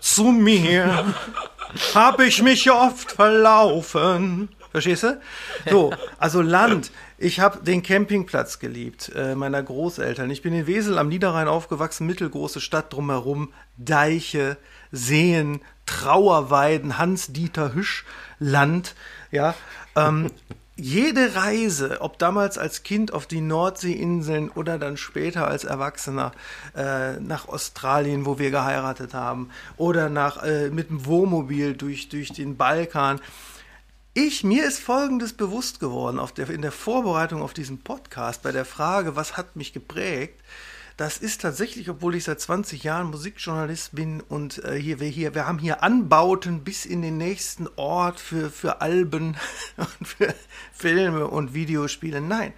[0.01, 1.05] zu mir
[1.95, 4.49] habe ich mich oft verlaufen.
[4.71, 5.21] Verstehst du?
[5.71, 6.91] So, also Land.
[7.19, 10.31] Ich habe den Campingplatz geliebt, äh, meiner Großeltern.
[10.31, 14.59] Ich bin in Wesel am Niederrhein aufgewachsen, mittelgroße Stadt drumherum, Deiche,
[14.93, 18.05] Seen, Trauerweiden, Hans-Dieter Hüsch,
[18.39, 18.95] Land,
[19.31, 19.55] ja.
[19.95, 20.31] Ähm,
[20.77, 26.33] jede Reise, ob damals als Kind auf die Nordseeinseln oder dann später als Erwachsener
[26.77, 32.33] äh, nach Australien, wo wir geheiratet haben, oder nach äh, mit dem Wohnmobil durch, durch
[32.33, 33.21] den Balkan.
[34.13, 38.53] Ich, mir ist Folgendes bewusst geworden auf der, in der Vorbereitung auf diesen Podcast bei
[38.53, 40.41] der Frage, was hat mich geprägt?
[40.97, 45.35] Das ist tatsächlich, obwohl ich seit 20 Jahren Musikjournalist bin und äh, hier, wir, hier,
[45.35, 49.37] wir haben hier Anbauten bis in den nächsten Ort für, für Alben
[49.77, 50.35] und für
[50.73, 52.23] Filme und Videospiele.
[52.23, 52.55] Nein,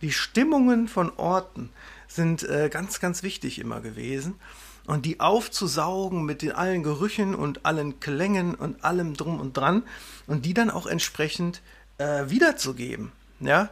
[0.00, 1.68] die Stimmungen von Orten
[2.08, 4.36] sind äh, ganz, ganz wichtig immer gewesen
[4.86, 9.82] und die aufzusaugen mit den allen Gerüchen und allen Klängen und allem drum und dran
[10.26, 11.60] und die dann auch entsprechend
[11.98, 13.12] äh, wiederzugeben.
[13.40, 13.68] Ja,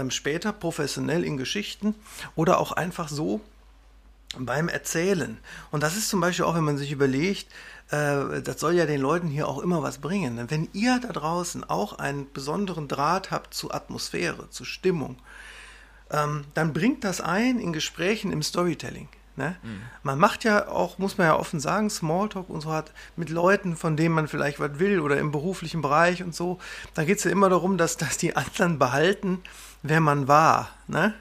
[0.00, 1.94] ähm, später professionell in Geschichten
[2.34, 3.40] oder auch einfach so
[4.38, 5.38] beim Erzählen.
[5.70, 7.46] Und das ist zum Beispiel auch, wenn man sich überlegt,
[7.90, 10.50] äh, das soll ja den Leuten hier auch immer was bringen.
[10.50, 15.16] Wenn ihr da draußen auch einen besonderen Draht habt zu Atmosphäre, zu Stimmung,
[16.10, 19.08] ähm, dann bringt das ein in Gesprächen im Storytelling.
[19.36, 19.56] Ne?
[19.62, 19.82] Mhm.
[20.04, 23.76] Man macht ja auch, muss man ja offen sagen, Smalltalk und so hat mit Leuten,
[23.76, 26.60] von denen man vielleicht was will oder im beruflichen Bereich und so.
[26.94, 29.42] Da geht es ja immer darum, dass, dass die anderen behalten,
[29.84, 30.70] wer man war.
[30.88, 31.14] Ne?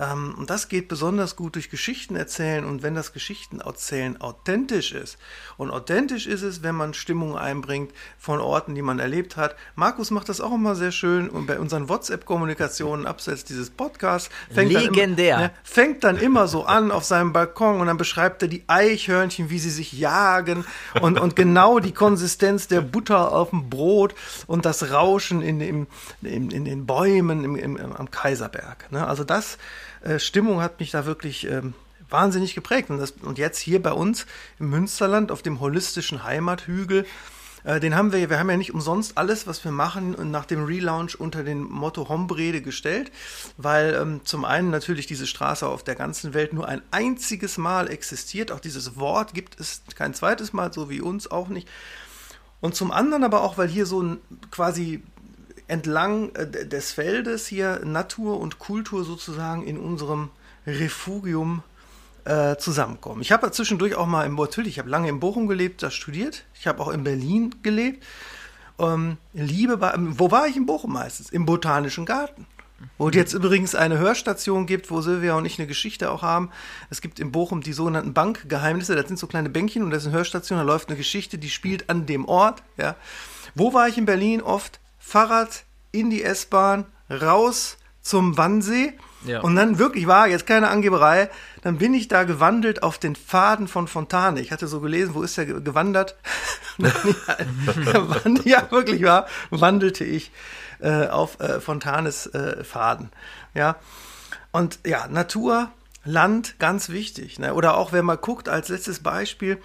[0.00, 4.92] Ähm, und das geht besonders gut durch Geschichten erzählen und wenn das Geschichten erzählen authentisch
[4.92, 5.18] ist.
[5.58, 9.56] Und authentisch ist es, wenn man Stimmung einbringt von Orten, die man erlebt hat.
[9.74, 14.72] Markus macht das auch immer sehr schön und bei unseren WhatsApp-Kommunikationen abseits dieses Podcasts fängt
[14.72, 15.36] Legendär.
[15.36, 18.48] Dann immer, ne, fängt dann immer so an auf seinem Balkon und dann beschreibt er
[18.48, 20.64] die Eichhörnchen, wie sie sich jagen
[21.02, 24.14] und, und genau die Konsistenz der Butter auf dem Brot
[24.46, 25.86] und das Rauschen in, in,
[26.22, 28.90] in, in den Bäumen im, im, am Kaiserberg.
[28.90, 29.06] Ne?
[29.06, 29.58] Also das
[30.02, 31.74] äh, Stimmung hat mich da wirklich ähm,
[32.08, 32.90] wahnsinnig geprägt.
[32.90, 34.26] Und, das, und jetzt hier bei uns
[34.58, 37.06] im Münsterland auf dem holistischen Heimathügel,
[37.64, 40.64] äh, den haben wir, wir haben ja nicht umsonst alles, was wir machen, nach dem
[40.64, 43.12] Relaunch unter dem Motto Hombrede gestellt,
[43.56, 47.90] weil ähm, zum einen natürlich diese Straße auf der ganzen Welt nur ein einziges Mal
[47.90, 48.52] existiert.
[48.52, 51.68] Auch dieses Wort gibt es kein zweites Mal, so wie uns auch nicht.
[52.60, 54.18] Und zum anderen aber auch, weil hier so ein
[54.50, 55.02] quasi
[55.70, 60.30] entlang äh, des Feldes hier Natur und Kultur sozusagen in unserem
[60.66, 61.62] Refugium
[62.24, 63.22] äh, zusammenkommen.
[63.22, 66.44] Ich habe zwischendurch auch mal im natürlich, ich habe lange in Bochum gelebt, da studiert.
[66.54, 68.04] Ich habe auch in Berlin gelebt.
[68.78, 71.30] Ähm, Liebe war, wo war ich in Bochum meistens?
[71.30, 72.46] Im Botanischen Garten.
[72.96, 76.50] Wo es jetzt übrigens eine Hörstation gibt, wo Silvia und ich eine Geschichte auch haben.
[76.88, 78.96] Es gibt in Bochum die sogenannten Bankgeheimnisse.
[78.96, 80.58] Das sind so kleine Bänkchen und das ist eine Hörstation.
[80.58, 82.62] Da läuft eine Geschichte, die spielt an dem Ort.
[82.78, 82.96] Ja.
[83.54, 84.80] Wo war ich in Berlin oft?
[85.00, 88.92] Fahrrad in die S-Bahn, raus zum Wannsee.
[89.26, 89.40] Ja.
[89.40, 91.28] Und dann wirklich war jetzt keine Angeberei,
[91.62, 94.40] dann bin ich da gewandelt auf den Faden von Fontane.
[94.40, 96.16] Ich hatte so gelesen, wo ist er gewandert?
[98.44, 100.30] ja, wirklich war, wandelte ich
[100.80, 103.10] äh, auf äh, Fontanes äh, Faden.
[103.52, 103.76] Ja.
[104.52, 105.70] Und ja, Natur,
[106.04, 107.38] Land, ganz wichtig.
[107.38, 107.52] Ne?
[107.54, 109.60] Oder auch, wenn man guckt, als letztes Beispiel,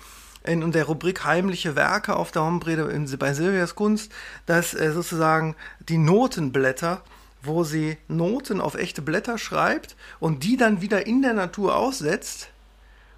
[0.45, 2.85] in der Rubrik Heimliche Werke auf der Hombrede
[3.17, 4.11] bei Silvias Kunst,
[4.45, 5.55] dass äh, sozusagen
[5.87, 7.01] die Notenblätter,
[7.41, 12.49] wo sie Noten auf echte Blätter schreibt und die dann wieder in der Natur aussetzt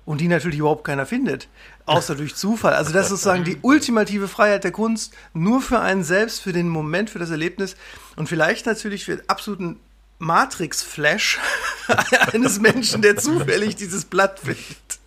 [0.05, 1.49] und die natürlich überhaupt keiner findet,
[1.85, 2.73] außer durch Zufall.
[2.73, 6.69] Also das ist sozusagen die ultimative Freiheit der Kunst, nur für einen selbst, für den
[6.69, 7.75] Moment, für das Erlebnis
[8.15, 9.79] und vielleicht natürlich für absoluten
[10.19, 11.39] Matrix-Flash
[12.33, 14.99] eines Menschen, der zufällig dieses Blatt findet.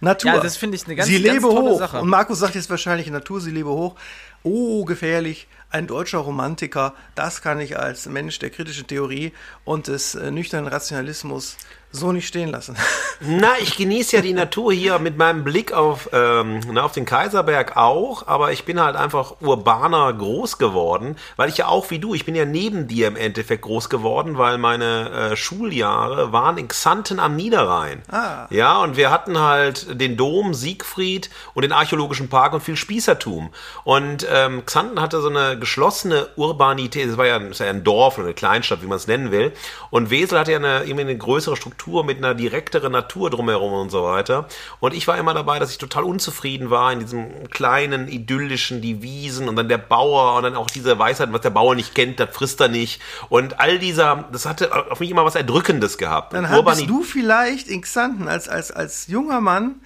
[0.00, 0.32] Natur.
[0.32, 1.78] Ja, das finde ich eine ganz, sie ganz lebe tolle hoch.
[1.78, 2.00] Sache.
[2.00, 3.96] Und Markus sagt jetzt wahrscheinlich Natur, sie lebe hoch.
[4.42, 5.46] Oh, gefährlich.
[5.72, 6.94] Ein deutscher Romantiker.
[7.14, 9.32] Das kann ich als Mensch der kritischen Theorie
[9.64, 11.56] und des äh, nüchternen Rationalismus
[11.92, 12.76] so nicht stehen lassen.
[13.20, 17.04] Na, ich genieße ja die Natur hier mit meinem Blick auf, ähm, na, auf den
[17.04, 21.98] Kaiserberg auch, aber ich bin halt einfach urbaner groß geworden, weil ich ja auch wie
[21.98, 26.56] du, ich bin ja neben dir im Endeffekt groß geworden, weil meine äh, Schuljahre waren
[26.56, 28.02] in Xanten am Niederrhein.
[28.10, 28.46] Ah.
[28.50, 33.50] Ja, und wir hatten halt den Dom, Siegfried und den Archäologischen Park und viel Spießertum.
[33.84, 38.18] Und ähm, Xanten hatte so eine geschlossene Urbanität, es war ja, war ja ein Dorf
[38.18, 39.52] oder eine Kleinstadt, wie man es nennen will.
[39.90, 43.90] Und Wesel hatte ja eine, irgendwie eine größere Struktur mit einer direkteren Natur drumherum und
[43.90, 44.48] so weiter.
[44.80, 49.02] Und ich war immer dabei, dass ich total unzufrieden war in diesem kleinen, idyllischen, die
[49.02, 52.18] Wiesen und dann der Bauer und dann auch diese Weisheit, was der Bauer nicht kennt,
[52.18, 53.00] das frisst er nicht.
[53.28, 56.32] Und all dieser, das hatte auf mich immer was Erdrückendes gehabt.
[56.32, 59.76] Dann hattest Urbani- du vielleicht in Xanten als, als, als junger Mann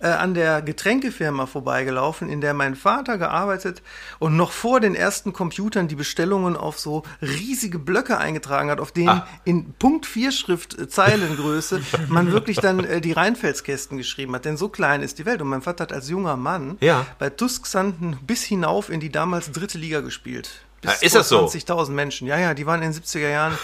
[0.00, 3.82] äh, an der Getränkefirma vorbeigelaufen, in der mein Vater gearbeitet
[4.18, 8.92] und noch vor den ersten Computern die Bestellungen auf so riesige Blöcke eingetragen hat, auf
[8.92, 9.26] denen Ah.
[9.44, 14.44] in Punkt 4 Schrift äh, Zeilengröße man wirklich dann äh, die Rheinfeldskästen geschrieben hat.
[14.44, 15.40] Denn so klein ist die Welt.
[15.42, 17.06] Und mein Vater hat als junger Mann Ja.
[17.18, 20.62] bei TuS Xanten bis hinauf in die damals dritte Liga gespielt.
[20.80, 21.40] Bis ist das so?
[21.40, 22.28] vor 20.000 Menschen.
[22.28, 23.58] Ja, ja, die waren in den 70er Jahren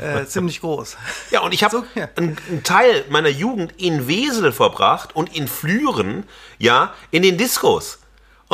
[0.00, 0.96] äh, ziemlich groß.
[1.30, 2.08] Ja, und ich habe So, ja.
[2.16, 6.24] einen, einen Teil meiner Jugend in Wesel verbracht und in Flüren,
[6.58, 7.98] ja, in den Diskos.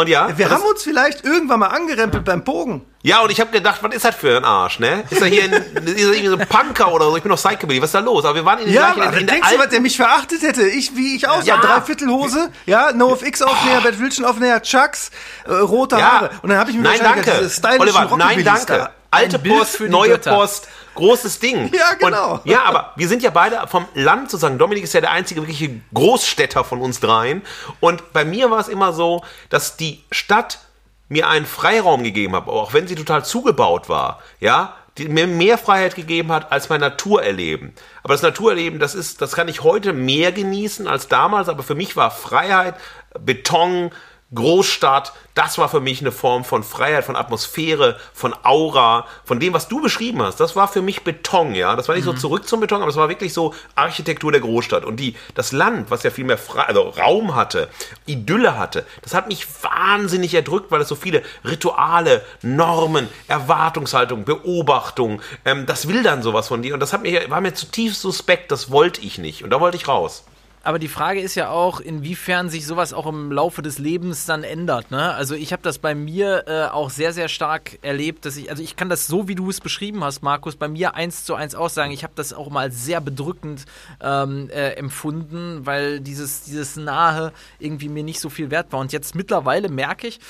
[0.00, 2.86] Und ja, Wir haben uns vielleicht irgendwann mal angerempelt beim Bogen.
[3.02, 5.04] ja, und ich habe gedacht, was ist das für ein Arsch, ne?
[5.10, 7.16] Ist er hier ein, ist er irgendwie so ein Punker oder so?
[7.16, 8.24] Ich bin doch Psychobilly, was ist da los?
[8.24, 9.96] Aber wir waren in, den Ja, gleichen- aber in, der denkst du, was der mich
[9.96, 10.62] verachtet hätte?
[10.68, 11.56] Ich, wie ich aus, Ja.
[11.56, 11.60] ja.
[11.60, 15.10] Dreiviertelhose, ja, NoFX-Aufnäher, Bad Wilson-Aufnäher, Chucks,
[15.46, 16.30] äh, rote Haare.
[16.42, 17.48] Und dann habe ich mir nein, danke.
[17.50, 18.90] stylischen Oliver, nein, danke.
[19.10, 20.34] Alte Post, neue Götter.
[20.34, 21.72] Post, großes Ding.
[21.74, 22.34] Ja, genau.
[22.34, 24.58] Und, ja, aber wir sind ja beide vom Land sozusagen.
[24.58, 27.42] Dominik ist ja der einzige wirkliche Großstädter von uns dreien.
[27.80, 30.60] Und bei mir war es immer so, dass die Stadt
[31.08, 35.58] mir einen Freiraum gegeben hat, auch wenn sie total zugebaut war, ja, die mir mehr
[35.58, 37.74] Freiheit gegeben hat als mein Naturerleben.
[38.02, 41.74] Aber das Naturerleben, das ist, das kann ich heute mehr genießen als damals, aber für
[41.74, 42.74] mich war Freiheit,
[43.18, 43.90] Beton,
[44.32, 49.52] Großstadt, das war für mich eine Form von Freiheit, von Atmosphäre, von Aura, von dem,
[49.52, 50.38] was du beschrieben hast.
[50.38, 51.74] Das war für mich Beton, ja.
[51.74, 54.84] Das war nicht so zurück zum Beton, aber es war wirklich so Architektur der Großstadt.
[54.84, 57.68] Und die, das Land, was ja viel mehr Fre also Raum hatte,
[58.06, 65.22] Idylle hatte, das hat mich wahnsinnig erdrückt, weil es so viele Rituale, Normen, Erwartungshaltung, Beobachtung,
[65.44, 66.74] ähm, das will dann sowas von dir.
[66.74, 69.42] Und das hat mir, war mir zutiefst suspekt, das wollte ich nicht.
[69.42, 70.24] Und da wollte ich raus.
[70.62, 74.44] Aber die Frage ist ja auch, inwiefern sich sowas auch im Laufe des Lebens dann
[74.44, 74.90] ändert.
[74.90, 75.14] Ne?
[75.14, 78.62] Also ich habe das bei mir äh, auch sehr, sehr stark erlebt, dass ich, also
[78.62, 81.54] ich kann das so, wie du es beschrieben hast, Markus, bei mir eins zu eins
[81.54, 81.92] aussagen.
[81.92, 83.64] Ich habe das auch mal sehr bedrückend
[84.02, 88.80] ähm, äh, empfunden, weil dieses, dieses Nahe irgendwie mir nicht so viel wert war.
[88.80, 90.20] Und jetzt mittlerweile merke ich,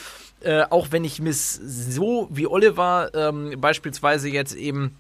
[0.43, 4.97] äh, auch wenn ich mir so wie Oliver ähm, beispielsweise jetzt eben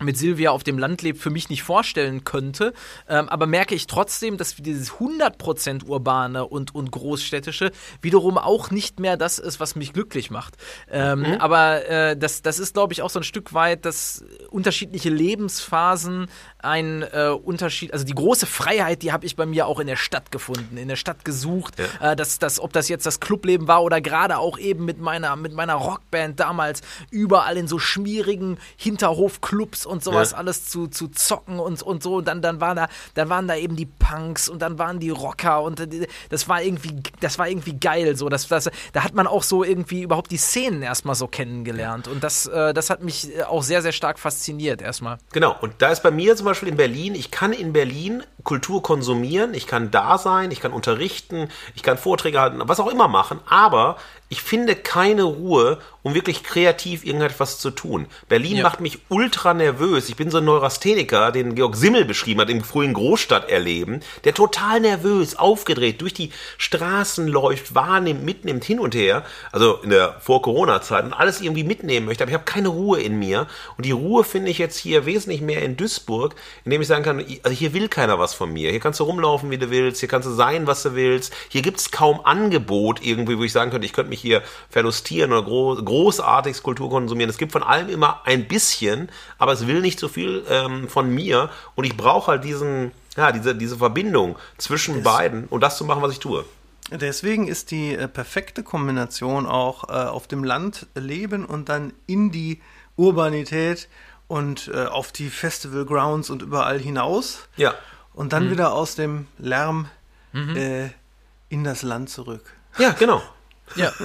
[0.00, 2.72] mit Silvia auf dem Land lebt, für mich nicht vorstellen könnte.
[3.08, 7.70] Ähm, aber merke ich trotzdem, dass dieses 100% urbane und, und großstädtische
[8.02, 10.56] wiederum auch nicht mehr das ist, was mich glücklich macht.
[10.90, 15.10] Ähm, Aber äh, das, das ist, glaube ich, auch so ein Stück weit, dass unterschiedliche
[15.10, 19.86] Lebensphasen ein äh, Unterschied, also die große Freiheit, die habe ich bei mir auch in
[19.86, 21.74] der Stadt gefunden, in der Stadt gesucht.
[22.00, 25.36] Äh, dass, dass, ob das jetzt das Clubleben war oder gerade auch eben mit meiner,
[25.36, 30.38] mit meiner Rockband damals überall in so schmierigen Hinterhofclubs und sowas Ja.
[30.38, 32.16] alles zu, zu zocken und, und so.
[32.16, 35.10] Und dann, dann, waren da, dann waren da eben die Punks und dann waren die
[35.10, 35.86] Rocker und
[36.30, 38.16] das war irgendwie, das war irgendwie geil.
[38.16, 38.28] So.
[38.28, 42.08] Das, das, da hat man auch so irgendwie überhaupt die Szenen erstmal so kennengelernt.
[42.08, 45.18] Und das, äh, das hat mich auch sehr, sehr stark fasziniert erstmal.
[45.32, 48.82] Genau, und da ist bei mir zum Beispiel in Berlin, ich kann in Berlin Kultur
[48.82, 53.08] konsumieren, ich kann da sein, ich kann unterrichten, ich kann Vorträge halten, was auch immer
[53.08, 53.96] machen, aber
[54.30, 58.06] ich finde keine Ruhe, um wirklich kreativ irgendetwas zu tun.
[58.28, 58.62] Berlin Ja.
[58.62, 60.08] macht mich ultra nervös.
[60.08, 64.80] Ich bin so ein Neurastheniker, den Georg Simmel beschrieben hat im frühen Großstadterleben, der total
[64.80, 69.24] nervös, aufgedreht durch die Straßen läuft, wahrnimmt, mitnimmt, hin und her.
[69.52, 72.22] Also in der Vor-Corona-Zeit und alles irgendwie mitnehmen möchte.
[72.22, 73.48] Aber ich habe keine Ruhe in mir.
[73.76, 77.18] Und die Ruhe finde ich jetzt hier wesentlich mehr in Duisburg, indem ich sagen kann,
[77.42, 78.70] also hier will keiner was von mir.
[78.70, 79.98] Hier kannst du rumlaufen, wie du willst.
[80.00, 81.34] Hier kannst du sein, was du willst.
[81.48, 85.32] Hier gibt es kaum Angebot irgendwie, wo ich sagen könnte, ich könnte mich hier verlustieren
[85.32, 87.30] oder gro großartig Kultur konsumieren.
[87.30, 91.08] Es gibt von allem immer ein bisschen, aber es will nicht so viel ähm, von
[91.12, 91.50] mir.
[91.74, 96.02] Und ich brauche halt diesen, ja, diese, diese Verbindung zwischen beiden und das zu machen,
[96.02, 96.44] was ich tue.
[96.92, 102.30] Deswegen ist die äh, perfekte Kombination auch äh, auf dem Land leben und dann in
[102.32, 102.60] die
[102.96, 103.88] Urbanität
[104.28, 107.74] und äh, auf die Festival Grounds und überall hinaus Ja.
[108.12, 109.88] und dann wieder aus dem Lärm
[110.34, 110.88] äh,
[111.48, 112.52] in das Land zurück.
[112.78, 113.22] Ja, genau.
[113.76, 113.92] Ja.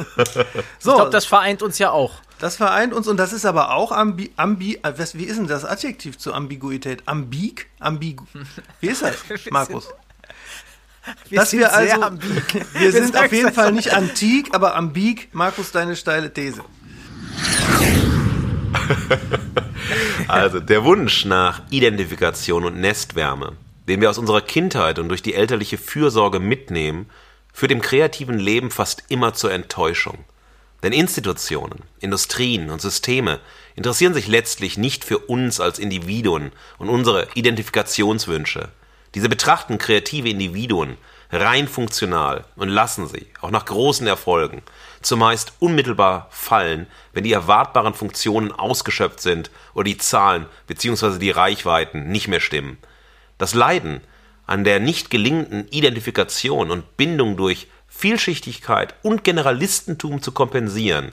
[0.80, 2.22] So, Ich glaube, das vereint uns ja auch.
[2.40, 5.48] das vereint uns und das ist aber auch ambi, ambi äh, was, wie ist denn
[5.48, 7.04] das Adjektiv zur Ambiguität?
[7.08, 7.68] Ambig?
[7.80, 8.26] Ambigu.
[8.82, 9.16] Wie ist das,
[9.50, 9.88] Markus?
[11.32, 12.02] Dass wir also,
[12.74, 15.30] wir sind auf jeden Fall nicht antik, aber ambig.
[15.34, 16.62] Markus, deine steile These.
[20.28, 23.54] Also der Wunsch nach Identifikation und Nestwärme,
[23.88, 27.08] den wir aus unserer Kindheit und durch die elterliche Fürsorge mitnehmen,
[27.56, 30.26] führt im kreativen Leben fast immer zur Enttäuschung.
[30.84, 33.40] Denn Institutionen, Industrien und Systeme
[33.76, 38.68] interessieren sich letztlich nicht für uns als Individuen und unsere Identifikationswünsche.
[39.16, 40.98] Diese betrachten kreative Individuen
[41.32, 44.62] rein funktional und lassen sie, auch nach großen Erfolgen,
[45.02, 51.20] zumeist unmittelbar fallen, wenn die erwartbaren Funktionen ausgeschöpft sind oder die Zahlen bzw.
[51.20, 52.78] die Reichweiten nicht mehr stimmen.
[53.38, 54.02] Das Leiden
[54.48, 61.12] an der nicht gelingenden Identifikation und Bindung durch Vielschichtigkeit und Generalistentum zu kompensieren,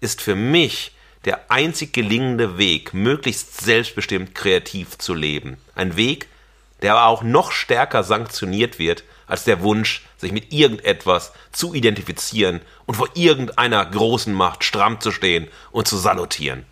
[0.00, 0.92] ist für mich
[1.24, 5.56] der einzig gelingende Weg, möglichst selbstbestimmt kreativ zu leben.
[5.74, 6.28] Ein Weg,
[6.82, 12.60] der aber auch noch stärker sanktioniert wird als der Wunsch, sich mit irgendetwas zu identifizieren
[12.84, 16.66] und vor irgendeiner großen Macht stramm zu stehen und zu salutieren.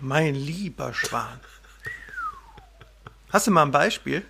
[0.00, 1.40] Mein lieber Schwan.
[3.30, 4.24] Hast du mal ein Beispiel?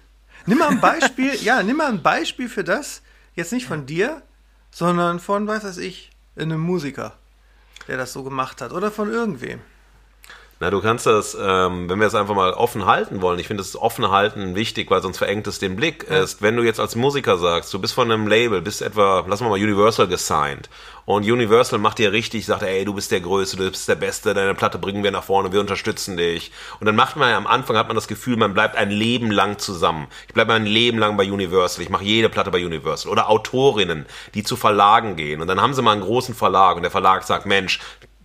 [0.47, 3.03] Nimm mal ein Beispiel, ja, nimm mal ein Beispiel für das,
[3.35, 4.23] jetzt nicht von dir,
[4.71, 7.17] sondern von, was weiß ich, einem Musiker,
[7.87, 9.61] der das so gemacht hat oder von irgendwem.
[10.63, 13.65] Na, du kannst das, ähm, wenn wir es einfach mal offen halten wollen, ich finde
[13.65, 16.23] das offen halten wichtig, weil sonst verengt es den Blick, ja.
[16.23, 19.41] ist, wenn du jetzt als Musiker sagst, du bist von einem Label, bist etwa, lass
[19.41, 20.71] mal mal Universal gesigned
[21.05, 24.35] und Universal macht dir richtig, sagt, ey, du bist der Größte, du bist der Beste,
[24.35, 26.53] deine Platte bringen wir nach vorne, wir unterstützen dich.
[26.79, 29.33] Und dann macht man ja am Anfang, hat man das Gefühl, man bleibt ein Leben
[29.33, 30.07] lang zusammen.
[30.29, 33.11] Ich bleibe ein Leben lang bei Universal, ich mache jede Platte bei Universal.
[33.11, 36.83] Oder Autorinnen, die zu Verlagen gehen und dann haben sie mal einen großen Verlag und
[36.83, 37.81] der Verlag sagt, Mensch,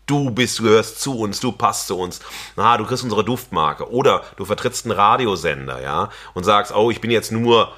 [0.08, 2.20] du bist, du gehörst zu uns, du passt zu uns.
[2.56, 3.92] Na, du kriegst unsere Duftmarke.
[3.92, 7.72] Oder du vertrittst einen Radiosender, ja, und sagst, oh, ich bin jetzt nur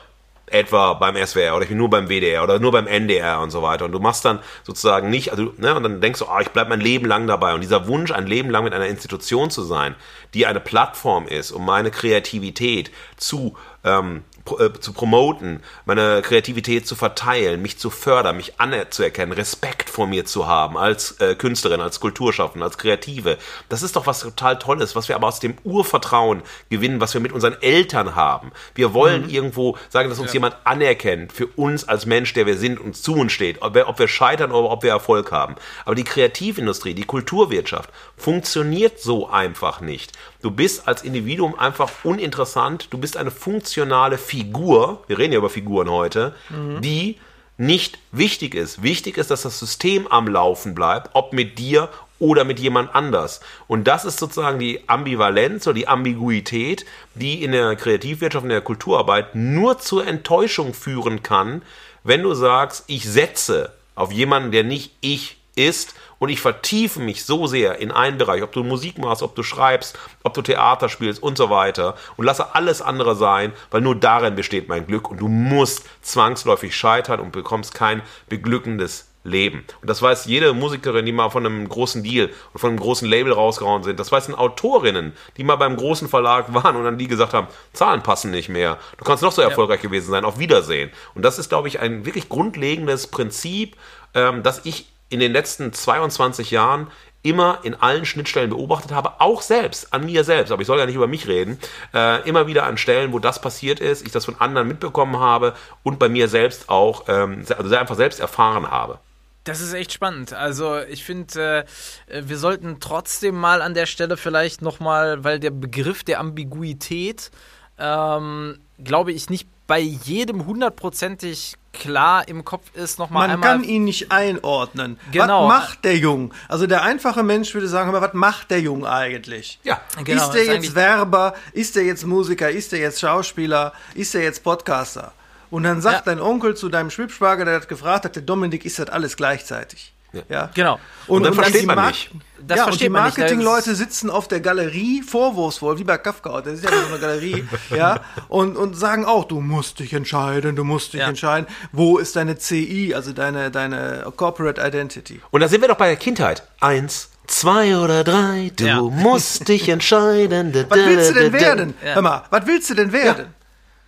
[0.52, 3.62] etwa beim SWR oder ich bin nur beim WDR oder nur beim NDR und so
[3.62, 3.86] weiter.
[3.86, 6.70] Und du machst dann sozusagen nicht, also, ne, und dann denkst du, oh, ich bleibe
[6.70, 7.54] mein Leben lang dabei.
[7.54, 9.96] Und dieser Wunsch, ein Leben lang mit einer Institution zu sein,
[10.34, 14.24] die eine Plattform ist, um meine Kreativität zu ähm,
[14.60, 20.26] äh, zu promoten, meine Kreativität zu verteilen, mich zu fördern, mich anzuerkennen, Respekt vor mir
[20.26, 23.38] zu haben als äh, Künstlerin, als Kulturschaffende, als Kreative.
[23.68, 27.22] Das ist doch was total Tolles, was wir aber aus dem Urvertrauen gewinnen, was wir
[27.22, 28.52] mit unseren Eltern haben.
[28.76, 29.30] Wir wollen mhm.
[29.30, 30.36] irgendwo sagen, dass uns ja.
[30.36, 33.88] jemand anerkennt für uns als Mensch, der wir sind und zu uns steht, ob wir,
[33.88, 35.56] ob wir scheitern oder ob wir Erfolg haben.
[35.86, 40.18] Aber die Kreativindustrie, die Kulturwirtschaft funktioniert so einfach nicht.
[40.42, 42.88] Du bist als Individuum einfach uninteressant.
[42.92, 45.04] Du bist eine funktionale Figur.
[45.08, 46.82] Wir reden ja über Figuren heute, mhm.
[46.82, 47.18] die
[47.58, 48.82] nicht wichtig ist.
[48.82, 53.42] Wichtig ist, dass das System am Laufen bleibt, ob mit dir oder mit jemand anders.
[53.68, 56.86] Und das ist sozusagen die Ambivalenz oder die Ambiguität,
[57.16, 61.62] die in der Kreativwirtschaft, in der Kulturarbeit nur zur Enttäuschung führen kann,
[62.04, 67.26] wenn du sagst, ich setze auf jemanden, der nicht ich ist und ich vertiefe mich
[67.26, 70.90] so sehr in einen Bereich, ob du Musik machst, ob du schreibst, ob du Theater
[70.90, 75.10] spielst und so weiter und lasse alles andere sein, weil nur darin besteht mein Glück
[75.10, 79.66] und du musst zwangsläufig scheitern und bekommst kein beglückendes Leben.
[79.82, 83.08] Und das weiß jede Musikerin, die mal von einem großen Deal oder von einem großen
[83.08, 84.00] Label rausgehauen sind.
[84.00, 88.02] Das weißen Autorinnen, die mal beim großen Verlag waren und dann die gesagt haben, Zahlen
[88.02, 88.78] passen nicht mehr.
[88.98, 89.90] Du kannst noch so erfolgreich ja.
[89.90, 90.24] gewesen sein.
[90.24, 90.90] Auf Wiedersehen.
[91.16, 93.76] Und das ist, glaube ich, ein wirklich grundlegendes Prinzip,
[94.14, 96.88] ähm, das ich in den letzten 22 Jahren
[97.22, 100.86] immer in allen Schnittstellen beobachtet habe, auch selbst, an mir selbst, aber ich soll ja
[100.86, 101.60] nicht über mich reden,
[101.94, 105.54] äh, immer wieder an Stellen, wo das passiert ist, ich das von anderen mitbekommen habe
[105.84, 109.00] und bei mir selbst auch, ähm, also einfach selbst erfahren habe.
[109.44, 110.34] Das ist echt spannend.
[110.34, 111.66] Also ich finde,
[112.08, 117.32] äh, wir sollten trotzdem mal an der Stelle vielleicht nochmal, weil der Begriff der Ambiguität,
[117.78, 123.50] ähm, glaube ich, nicht bei jedem hundertprozentig klar im Kopf ist, nochmal Man einmal.
[123.50, 125.00] Man kann ihn nicht einordnen.
[125.12, 125.48] Genau.
[125.48, 126.34] Was macht der Jung?
[126.48, 129.60] Also der einfache Mensch würde sagen, was macht der Jung eigentlich?
[129.64, 130.26] Ja, genau.
[130.26, 131.36] Ist der jetzt Werber?
[131.54, 132.50] Ist der jetzt Musiker?
[132.50, 133.74] Ist der jetzt Schauspieler?
[133.94, 135.14] Ist der jetzt Podcaster?
[135.52, 136.16] Und dann sagt ja.
[136.16, 139.94] dein Onkel zu deinem Schwibschwager, der hat gefragt hat, der Dominik, ist das alles gleichzeitig?
[140.12, 140.22] Ja.
[140.30, 140.52] ja.
[140.54, 140.80] Genau.
[141.08, 142.12] Und, und dann und versteht man nicht.
[142.42, 146.64] Das ja, und die Marketingleute sitzen auf der Galerie vorwurfsvoll, wie bei Kafka, das ist
[146.64, 148.00] ja so eine Galerie, ja,
[148.30, 151.10] und, und sagen auch, du musst dich entscheiden, du musst dich ja.
[151.10, 155.22] entscheiden, wo ist deine CI, also deine, deine Corporate Identity.
[155.32, 156.44] Und da sind wir doch bei der Kindheit.
[156.62, 158.82] Eins, zwei oder drei, du ja.
[158.82, 160.54] musst dich entscheiden.
[160.70, 161.74] was willst du denn werden?
[161.82, 163.34] Hör mal, was willst du denn werden?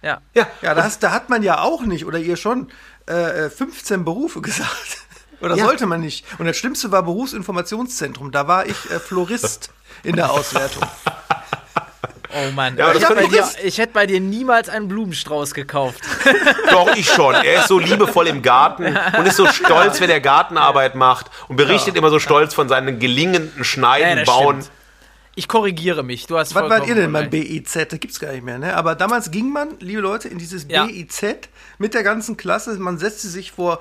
[0.01, 0.19] Ja.
[0.33, 2.69] Ja, ja da, hast, da hat man ja auch nicht, oder ihr schon,
[3.05, 4.97] äh, 15 Berufe gesagt.
[5.41, 5.65] Oder ja.
[5.65, 6.25] sollte man nicht?
[6.39, 8.31] Und das Schlimmste war Berufsinformationszentrum.
[8.31, 9.71] Da war ich äh, Florist
[10.03, 10.83] in der Auswertung.
[12.33, 15.99] Oh Mann, ja, ich, hätte dir, ich, hätte bei dir niemals einen Blumenstrauß gekauft.
[16.71, 17.35] Doch, ich schon.
[17.35, 21.57] Er ist so liebevoll im Garten und ist so stolz, wenn er Gartenarbeit macht und
[21.57, 21.99] berichtet ja.
[21.99, 24.61] immer so stolz von seinen gelingenden Schneiden, ja, Bauen.
[24.61, 24.71] Stimmt.
[25.35, 26.27] Ich korrigiere mich.
[26.27, 27.73] Du hast Was wart ihr denn beim BIZ?
[27.73, 28.75] Das gibt's gar nicht mehr, ne?
[28.75, 31.23] Aber damals ging man, liebe Leute, in dieses BIZ
[31.77, 32.77] mit der ganzen Klasse.
[32.77, 33.79] Man setzte sich vor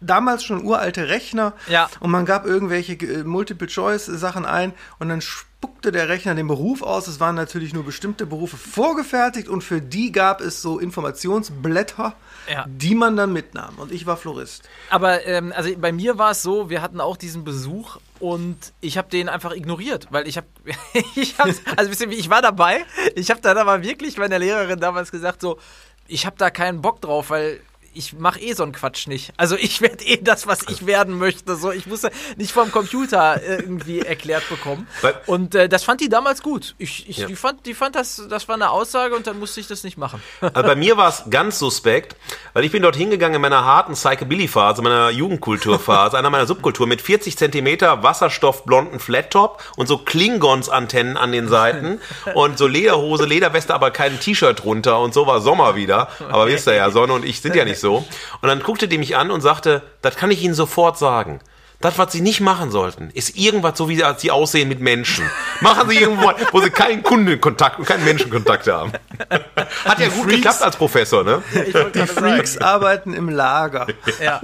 [0.00, 1.88] damals schon uralte Rechner Ja.
[2.00, 7.06] und man gab irgendwelche äh, Multiple-Choice-Sachen ein und dann spuckte der Rechner den Beruf aus.
[7.08, 12.14] Es waren natürlich nur bestimmte Berufe vorgefertigt und für die gab es so Informationsblätter,
[12.50, 12.64] Ja.
[12.68, 13.74] die man dann mitnahm.
[13.78, 14.68] Und ich war Florist.
[14.90, 18.98] Aber ähm, also bei mir war es so, wir hatten auch diesen Besuch und ich
[18.98, 20.46] habe den einfach ignoriert, weil ich habe,
[21.14, 22.84] ich hab's, also wisst ihr, wie, ich war dabei,
[23.14, 25.58] ich habe dann aber wirklich meiner Lehrerin damals gesagt so,
[26.06, 27.60] ich habe da keinen Bock drauf, weil
[27.96, 29.32] ich mache eh so einen Quatsch nicht.
[29.36, 31.56] Also ich werde eh das, was ich werden möchte.
[31.56, 34.86] So, ich musste nicht vom Computer äh, irgendwie erklärt bekommen.
[35.26, 36.74] Und äh, das fand die damals gut.
[36.78, 37.26] Ich, ich, Ja.
[37.26, 39.96] die, fand, die fand das, das war eine Aussage und dann musste ich das nicht
[39.98, 40.22] machen.
[40.56, 42.16] Also bei mir war es ganz suspekt,
[42.52, 47.02] weil ich bin dort hingegangen in meiner harten Psychobilly-Phase, meiner Jugendkulturphase, einer meiner Subkultur mit
[47.02, 52.00] 40 Zentimeter wasserstoffblonden Flattop und so Klingons-Antennen an den Seiten
[52.34, 56.08] und so Lederhose, Lederweste, aber kein T-Shirt drunter und so war Sommer wieder.
[56.28, 57.85] Aber wisst ihr ja, Sonne und ich sind ja nicht so.
[57.94, 61.40] Und dann guckte die mich an und sagte, das kann ich Ihnen sofort sagen.
[61.80, 65.28] Das, was Sie nicht machen sollten, ist irgendwas so, wie Sie aussehen mit Menschen.
[65.60, 68.92] Machen Sie irgendwo, wo Sie keinen Kundenkontakt und keinen Menschenkontakt haben.
[69.84, 70.36] Hat ja gut Freaks.
[70.36, 71.42] geklappt als Professor, ne?
[71.52, 72.08] Die gerade sagen.
[72.08, 73.86] Freaks arbeiten im Lager.
[74.20, 74.40] Ja.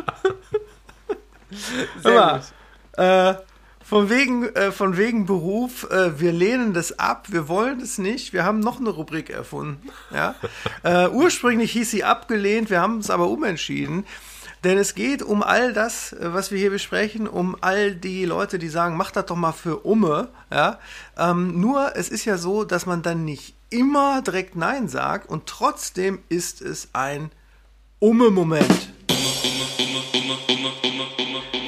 [2.02, 2.42] Hör
[2.96, 3.34] mal, äh,
[3.92, 8.32] von wegen, äh, von wegen Beruf, äh, wir lehnen das ab, wir wollen es nicht,
[8.32, 9.86] wir haben noch eine Rubrik erfunden.
[10.10, 10.34] Ja?
[10.82, 14.06] Äh, ursprünglich hieß sie abgelehnt, wir haben es aber umentschieden.
[14.64, 18.58] Denn es geht um all das, äh, was wir hier besprechen, um all die Leute,
[18.58, 20.28] die sagen, mach das doch mal für Umme.
[20.50, 20.78] Ja?
[21.18, 25.46] Ähm, nur, es ist ja so, dass man dann nicht immer direkt Nein sagt und
[25.46, 27.30] trotzdem ist es ein
[27.98, 28.90] Umme-Moment.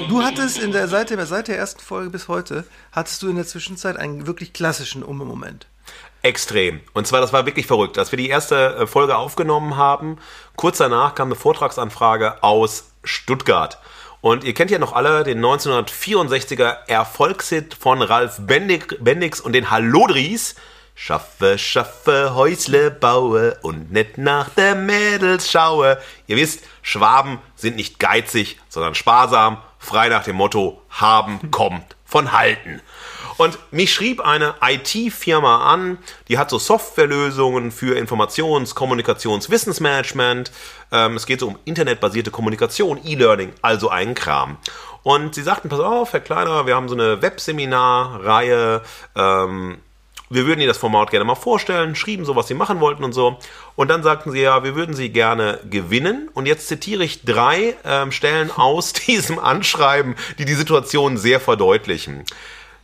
[0.08, 3.36] Du hattest in der seit, der seit der ersten Folge bis heute, hattest du in
[3.36, 5.66] der Zwischenzeit einen wirklich klassischen Umme-Moment.
[6.22, 6.80] Extrem.
[6.92, 7.98] Und zwar, das war wirklich verrückt.
[7.98, 10.18] Als wir die erste äh, Folge aufgenommen haben,
[10.56, 13.78] kurz danach kam eine Vortragsanfrage aus Stuttgart.
[14.20, 20.54] Und ihr kennt ja noch alle den 1964er Erfolgshit von Ralf Bendix und den Hallodris.
[20.94, 25.98] Schaffe, schaffe, Häusle baue und nicht nach der Mädels schaue.
[26.26, 32.32] Ihr wisst, Schwaben sind nicht geizig, sondern sparsam, frei nach dem Motto, haben kommt von
[32.32, 32.80] halten.
[33.36, 40.52] Und mich schrieb eine IT-Firma an, die hat so Softwarelösungen für Informations-, Kommunikations-, Wissensmanagement.
[40.92, 44.58] Ähm, es geht so um internetbasierte Kommunikation, E-Learning, also einen Kram.
[45.02, 48.82] Und sie sagten, pass auf, Herr Kleiner, wir haben so eine Webseminarreihe,
[49.16, 49.78] ähm,
[50.30, 53.12] wir würden Ihnen das Format gerne mal vorstellen, schrieben so, was Sie machen wollten und
[53.12, 53.38] so.
[53.76, 56.30] Und dann sagten sie ja, wir würden Sie gerne gewinnen.
[56.34, 62.24] Und jetzt zitiere ich drei ähm, Stellen aus diesem Anschreiben, die die Situation sehr verdeutlichen.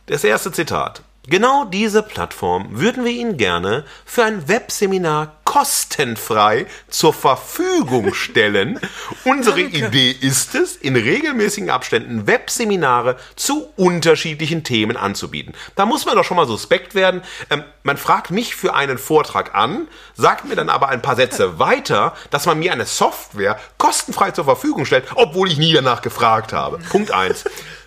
[0.05, 1.01] Das erste Zitat.
[1.27, 8.79] Genau diese Plattform würden wir Ihnen gerne für ein Webseminar kostenfrei zur Verfügung stellen.
[9.23, 15.53] Unsere Idee ist es, in regelmäßigen Abständen Webseminare zu unterschiedlichen Themen anzubieten.
[15.75, 17.21] Da muss man doch schon mal suspekt werden.
[17.51, 21.59] Ähm, man fragt mich für einen Vortrag an, sagt mir dann aber ein paar Sätze
[21.59, 26.51] weiter, dass man mir eine Software kostenfrei zur Verfügung stellt, obwohl ich nie danach gefragt
[26.51, 26.79] habe.
[26.89, 27.43] Punkt eins.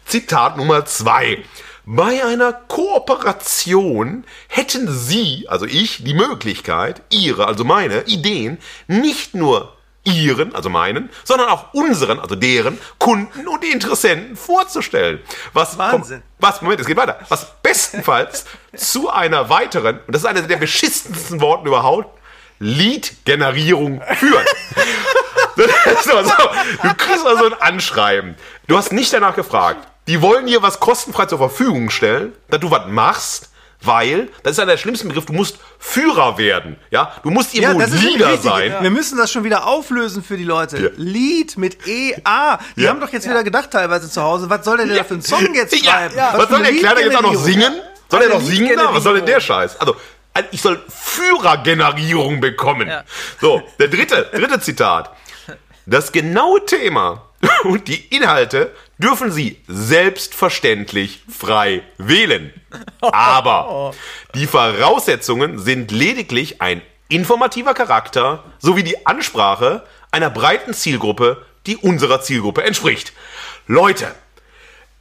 [0.06, 1.42] Zitat Nummer zwei.
[1.86, 9.76] Bei einer Kooperation hätten Sie, also ich, die Möglichkeit, Ihre, also meine Ideen nicht nur
[10.02, 15.20] Ihren, also meinen, sondern auch unseren, also deren Kunden und Interessenten vorzustellen.
[15.52, 16.22] Was Wahnsinn.
[16.38, 17.20] Was, Moment, es geht weiter.
[17.28, 22.18] Was bestenfalls zu einer weiteren, und das ist einer der beschissensten Worten überhaupt,
[22.60, 24.48] Lead-Generierung führt.
[26.04, 26.32] so, so.
[26.82, 28.36] Du kriegst also ein Anschreiben.
[28.68, 29.86] Du hast nicht danach gefragt.
[30.06, 33.50] Die wollen dir was kostenfrei zur Verfügung stellen, dass du was machst,
[33.80, 36.76] weil, das ist ja der schlimmste Begriff, du musst Führer werden.
[36.90, 38.42] Ja, du musst irgendwo Leader richtig.
[38.50, 38.74] sein.
[38.80, 40.78] Wir müssen das schon wieder auflösen für die Leute.
[40.78, 40.88] Ja.
[40.96, 42.58] Lied mit EA.
[42.76, 42.90] Die Ja.
[42.90, 45.22] haben doch jetzt wieder gedacht teilweise zu Hause, was soll der denn da für einen
[45.22, 46.14] Song jetzt Ja, schreiben?
[46.16, 46.32] ja.
[46.34, 47.74] Was, für soll der eine Kleiner jetzt auch noch singen?
[48.10, 48.76] Soll er noch singen?
[48.76, 48.94] da?
[48.94, 49.40] Was soll denn der.
[49.40, 49.78] Scheiß?
[49.80, 49.96] Also,
[50.50, 52.88] ich soll Führergenerierung bekommen.
[52.88, 53.04] Ja.
[53.40, 55.10] So, der dritte, dritte Zitat.
[55.86, 57.22] Das genaue Thema
[57.64, 62.52] und die Inhalte dürfen Sie selbstverständlich frei wählen.
[63.00, 63.92] Aber
[64.34, 72.20] die Voraussetzungen sind lediglich ein informativer Charakter sowie die Ansprache einer breiten Zielgruppe, die unserer
[72.22, 73.12] Zielgruppe entspricht.
[73.66, 74.14] Leute,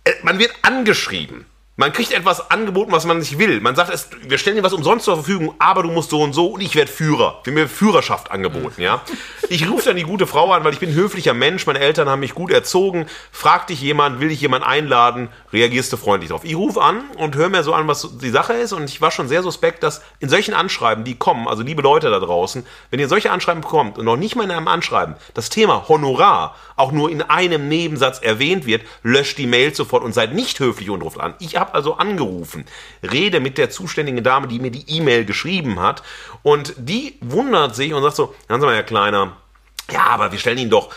[0.04, 1.46] äh, man wird angeschrieben.
[1.76, 3.60] Man kriegt etwas angeboten, was man nicht will.
[3.60, 6.32] Man sagt, es, wir stellen dir was umsonst zur Verfügung, aber du musst so und
[6.34, 7.42] so und ich werde Führer.
[7.46, 9.02] Wir mir Führerschaft angeboten, ja.
[9.50, 12.08] Ich rufe dann die gute Frau an, weil ich bin ein höflicher Mensch, meine Eltern
[12.08, 13.08] haben mich gut erzogen.
[13.32, 16.44] Fragt dich jemand, will dich jemand einladen, reagierst du freundlich drauf.
[16.44, 19.10] Ich rufe an und höre mir so an, was die Sache ist und ich war
[19.10, 23.00] schon sehr suspekt, dass in solchen Anschreiben, die kommen, also liebe Leute da draußen, wenn
[23.00, 26.92] ihr solche Anschreiben bekommt und noch nicht mal in einem Anschreiben das Thema Honorar auch
[26.92, 31.02] nur in einem Nebensatz erwähnt wird, löscht die Mail sofort und seid nicht höflich und
[31.02, 31.34] ruft an.
[31.40, 32.66] Ich habe also angerufen,
[33.02, 36.04] rede mit der zuständigen Dame, die mir die E-Mail geschrieben hat
[36.42, 39.38] und die wundert sich und sagt so, hören Sie mal, Herr Kleiner,
[39.92, 40.94] ja, aber wir stellen Ihnen doch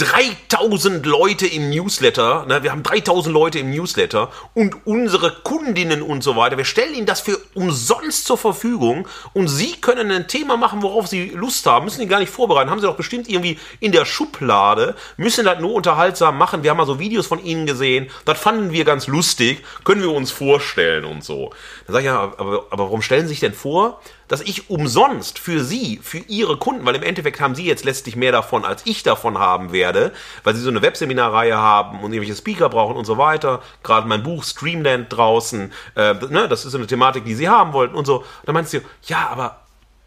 [0.00, 6.22] 3000 Leute im Newsletter, ne, wir haben 3000 Leute im Newsletter und unsere Kundinnen und
[6.22, 10.56] so weiter, wir stellen Ihnen das für umsonst zur Verfügung und Sie können ein Thema
[10.56, 13.58] machen, worauf Sie Lust haben, müssen Sie gar nicht vorbereiten, haben Sie doch bestimmt irgendwie
[13.80, 17.66] in der Schublade, müssen das nur unterhaltsam machen, wir haben mal so Videos von Ihnen
[17.66, 21.50] gesehen, das fanden wir ganz lustig, können wir uns vorstellen und so.
[21.86, 24.00] Da sage ich ja, aber, aber warum stellen Sie sich denn vor,
[24.30, 28.14] dass ich umsonst für Sie, für Ihre Kunden, weil im Endeffekt haben Sie jetzt letztlich
[28.14, 30.12] mehr davon, als ich davon haben werde,
[30.44, 33.60] weil Sie so eine Webseminarreihe haben und irgendwelche Speaker brauchen und so weiter.
[33.82, 37.72] Gerade mein Buch Streamland draußen, äh, ne, das ist so eine Thematik, die Sie haben
[37.72, 38.24] wollten und so.
[38.46, 39.62] Da meinst du, ja, aber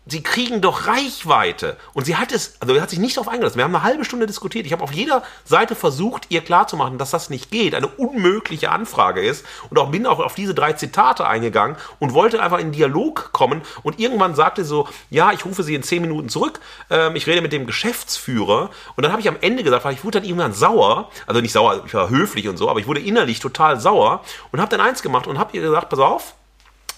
[0.05, 1.77] Sie kriegen doch Reichweite.
[1.93, 3.57] Und sie hat es, also sie hat sich nicht darauf eingelassen.
[3.57, 4.65] Wir haben eine halbe Stunde diskutiert.
[4.65, 9.21] Ich habe auf jeder Seite versucht, ihr klarzumachen, dass das nicht geht, eine unmögliche Anfrage
[9.21, 9.45] ist.
[9.69, 13.61] Und auch bin auch auf diese drei Zitate eingegangen und wollte einfach in Dialog kommen.
[13.81, 16.59] Und irgendwann sagte sie so, ja, ich rufe sie in zehn Minuten zurück.
[16.89, 18.71] Ähm, ich rede mit dem Geschäftsführer.
[18.97, 21.09] Und dann habe ich am Ende gesagt, weil ich wurde dann irgendwann sauer.
[21.27, 24.59] Also nicht sauer, ich war höflich und so, aber ich wurde innerlich total sauer und
[24.59, 26.35] habe dann eins gemacht und habe ihr gesagt, pass auf,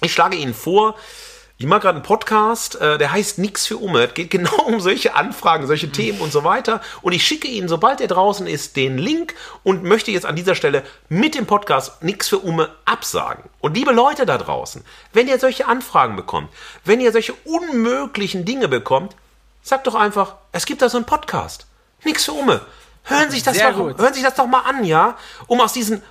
[0.01, 0.95] ich schlage Ihnen vor,
[1.57, 4.03] ich mache gerade einen Podcast, äh, der heißt Nix für Umme.
[4.03, 6.81] Es geht genau um solche Anfragen, solche Themen und so weiter.
[7.01, 10.55] Und ich schicke Ihnen, sobald er draußen ist, den Link und möchte jetzt an dieser
[10.55, 13.45] Stelle mit dem Podcast Nix für Umme absagen.
[13.61, 14.83] Und liebe Leute da draußen,
[15.13, 16.49] wenn ihr solche Anfragen bekommt,
[16.83, 19.15] wenn ihr solche unmöglichen Dinge bekommt,
[19.63, 21.67] sagt doch einfach, es gibt da so einen Podcast.
[22.03, 22.61] Nix für Umme.
[23.05, 25.17] Hören sich das, doch, hören sich das doch mal an, ja?
[25.47, 26.01] Um aus diesen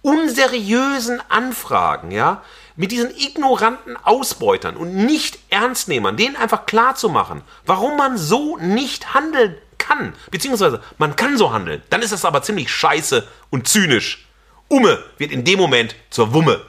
[0.00, 2.42] unseriösen Anfragen, ja,
[2.76, 9.14] mit diesen ignoranten Ausbeutern und Nicht-Ernstnehmern, denen einfach klar zu machen, warum man so nicht
[9.14, 14.26] handeln kann, beziehungsweise man kann so handeln, dann ist das aber ziemlich scheiße und zynisch.
[14.68, 16.60] Umme wird in dem Moment zur Wumme.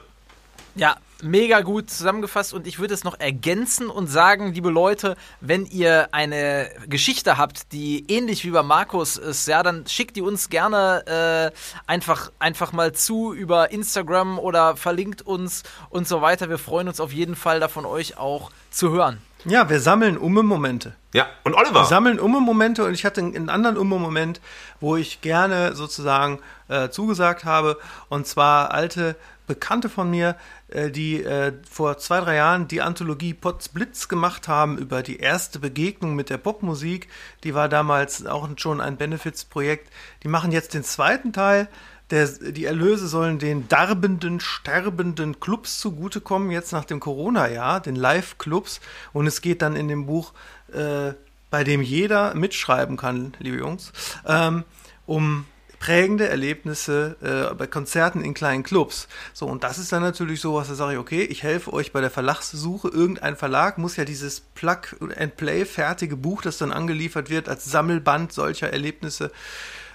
[0.74, 5.66] Ja, mega gut zusammengefasst und ich würde es noch ergänzen und sagen, liebe Leute, wenn
[5.66, 10.48] ihr eine Geschichte habt, die ähnlich wie bei Markus ist, ja, dann schickt die uns
[10.48, 16.48] gerne äh, einfach, einfach mal zu über Instagram oder verlinkt uns und so weiter.
[16.48, 19.18] Wir freuen uns auf jeden Fall davon euch auch zu hören.
[19.44, 20.94] Ja, wir sammeln Umme-Momente.
[21.14, 21.84] Ja, und Wir Oliver.
[21.84, 24.40] sammeln Umme-Momente und ich hatte einen anderen Umme-Moment,
[24.80, 27.78] wo ich gerne sozusagen äh, zugesagt habe.
[28.08, 29.16] Und zwar alte
[29.48, 30.36] Bekannte von mir,
[30.68, 35.18] äh, die äh, vor zwei, drei Jahren die Anthologie Potz Blitz gemacht haben über die
[35.18, 37.08] erste Begegnung mit der Popmusik.
[37.42, 39.90] Die war damals auch schon ein Benefits-Projekt.
[40.22, 41.68] Die machen jetzt den zweiten Teil.
[42.10, 48.80] Der, die Erlöse sollen den darbenden, sterbenden Clubs zugutekommen, jetzt nach dem Corona-Jahr, den Live-Clubs.
[49.12, 50.32] Und es geht dann in dem Buch,
[50.72, 51.12] äh,
[51.50, 53.92] bei dem jeder mitschreiben kann, liebe Jungs,
[54.26, 54.64] ähm,
[55.06, 55.46] um
[55.78, 59.08] prägende Erlebnisse äh, bei Konzerten in kleinen Clubs.
[59.32, 61.92] So, und das ist dann natürlich so, was da sage ich, okay, ich helfe euch
[61.92, 62.88] bei der Verlagssuche.
[62.88, 68.72] Irgendein Verlag muss ja dieses Plug-and-Play fertige Buch, das dann angeliefert wird, als Sammelband solcher
[68.72, 69.30] Erlebnisse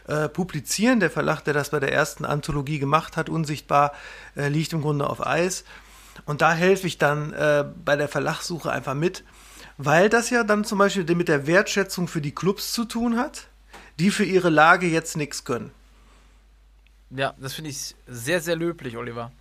[0.07, 0.99] äh, publizieren.
[0.99, 3.93] Der Verlag, der das bei der ersten Anthologie gemacht hat, unsichtbar,
[4.35, 5.63] äh, liegt im Grunde auf Eis.
[6.25, 9.23] Und da helfe ich dann äh, bei der Verlagssuche einfach mit,
[9.77, 13.47] weil das ja dann zum Beispiel mit der Wertschätzung für die Clubs zu tun hat,
[13.99, 15.71] die für ihre Lage jetzt nichts können.
[17.09, 19.31] Ja, das finde ich sehr, sehr löblich, Oliver.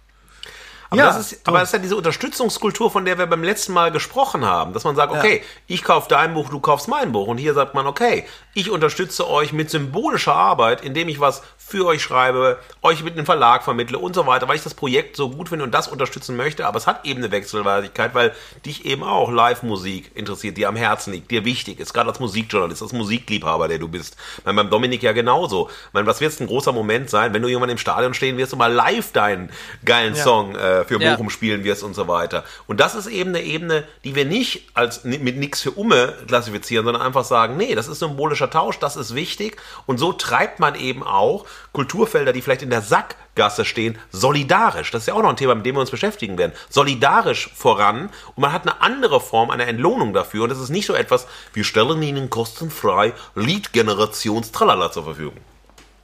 [0.91, 3.73] Aber, Ja, das ist, aber das ist ja diese Unterstützungskultur, von der wir beim letzten
[3.73, 7.29] Mal gesprochen haben, dass man sagt, okay, ich kaufe dein Buch, du kaufst mein Buch.
[7.29, 11.87] Und hier sagt man, okay, ich unterstütze euch mit symbolischer Arbeit, indem ich was für
[11.87, 15.31] euch schreibe, euch mit einem Verlag vermittle und so weiter, weil ich das Projekt so
[15.31, 16.67] gut finde und das unterstützen möchte.
[16.67, 18.35] Aber es hat eben eine Wechselweisigkeit, weil
[18.67, 22.83] dich eben auch Live-Musik interessiert, die am Herzen liegt, dir wichtig ist, gerade als Musikjournalist,
[22.83, 24.17] als Musikliebhaber, der du bist.
[24.39, 25.69] Ich meine, beim Dominik ja genauso.
[25.69, 28.53] Ich meine, was wird ein großer Moment sein, wenn du irgendwann im Stadion stehen wirst
[28.53, 29.51] und mal live deinen
[29.85, 31.13] geilen Song äh, für Ja.
[31.13, 32.45] Bochum spielen wirst und so weiter.
[32.67, 36.85] Und das ist eben eine Ebene, die wir nicht als mit nix für Umme klassifizieren,
[36.85, 39.57] sondern einfach sagen, nee, das ist symbolischer Tausch, das ist wichtig.
[39.87, 44.91] Und so treibt man eben auch Kulturfelder, die vielleicht in der Sackgasse stehen, solidarisch.
[44.91, 46.53] Das ist ja auch noch ein Thema, mit dem wir uns beschäftigen werden.
[46.69, 48.11] Solidarisch voran.
[48.35, 50.45] Und man hat eine andere Form, eine Entlohnung dafür.
[50.45, 55.37] Und es ist nicht so etwas, wir stellen Ihnen kostenfrei Lead-Generations-Tralala zur Verfügung.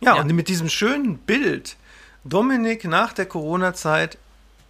[0.00, 0.22] Ja, Ja.
[0.22, 1.76] und mit diesem schönen Bild,
[2.24, 4.18] Dominik nach der Corona-Zeit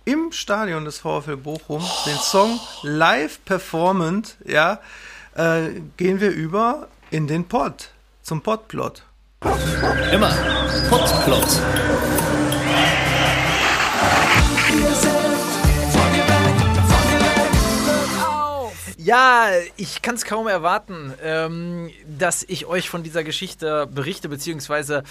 [0.04, 4.80] im Stadion des VfL Bochum den Song live performend, ja,
[5.34, 7.90] äh, gehen wir über in den Pod,
[8.22, 9.02] zum Podplot.
[10.12, 10.32] Immer
[10.90, 11.46] Podplot.
[19.08, 19.48] Ja,
[19.78, 25.02] ich kann es kaum erwarten, ähm, dass ich euch von dieser Geschichte berichte, beziehungsweise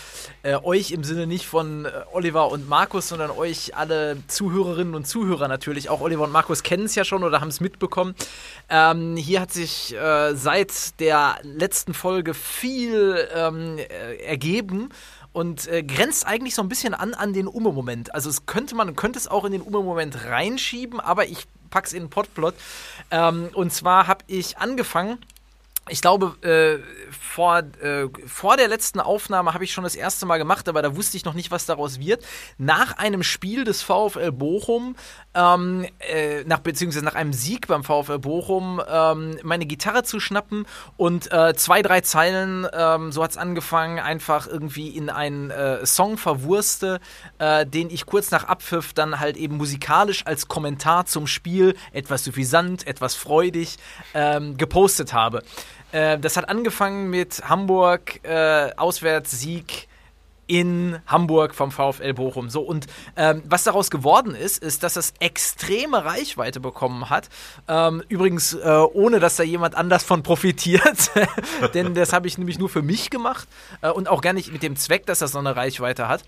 [0.44, 5.08] äh, euch im Sinne nicht von äh, Oliver und Markus, sondern euch alle Zuhörerinnen und
[5.08, 5.90] Zuhörer natürlich.
[5.90, 8.14] Auch Oliver und Markus kennen es ja schon oder haben es mitbekommen.
[8.70, 14.90] Ähm, hier hat sich äh, seit der letzten Folge viel ähm, äh, ergeben
[15.34, 18.14] und äh, grenzt eigentlich so ein bisschen an an den Umme-Moment.
[18.14, 22.04] Also es könnte man könnte es auch in den Umme-Moment reinschieben, aber ich pack's in
[22.04, 22.56] den Podplot.
[23.12, 25.20] Ähm, und zwar habe ich angefangen
[25.90, 26.80] ich glaube, äh,
[27.12, 30.96] vor, äh, vor der letzten Aufnahme habe ich schon das erste Mal gemacht, aber da
[30.96, 32.26] wusste ich noch nicht, was daraus wird.
[32.58, 34.96] Nach einem Spiel des VfL Bochum,
[35.34, 40.66] ähm, äh, nach, beziehungsweise nach einem Sieg beim VfL Bochum, ähm, meine Gitarre zu schnappen
[40.98, 45.86] und äh, zwei, drei Zeilen, ähm, so hat es angefangen, einfach irgendwie in einen äh,
[45.86, 47.00] Song verwurste,
[47.40, 52.24] äh, den ich kurz nach Abpfiff dann halt eben musikalisch als Kommentar zum Spiel, etwas
[52.24, 53.78] suffisant, etwas freudig,
[54.14, 55.44] ähm, gepostet habe.
[55.98, 59.88] Äh, das hat angefangen mit Hamburg, äh, Auswärtssieg
[60.46, 62.50] in Hamburg vom VfL Bochum.
[62.50, 62.86] So, und
[63.16, 67.30] ähm, was daraus geworden ist, ist, dass es extreme Reichweite bekommen hat.
[67.68, 71.12] Ähm, übrigens, äh, ohne dass da jemand anders von profitiert.
[71.74, 73.48] Denn das habe ich nämlich nur für mich gemacht
[73.82, 76.24] äh, und auch gar nicht mit dem Zweck, dass das so eine Reichweite hat.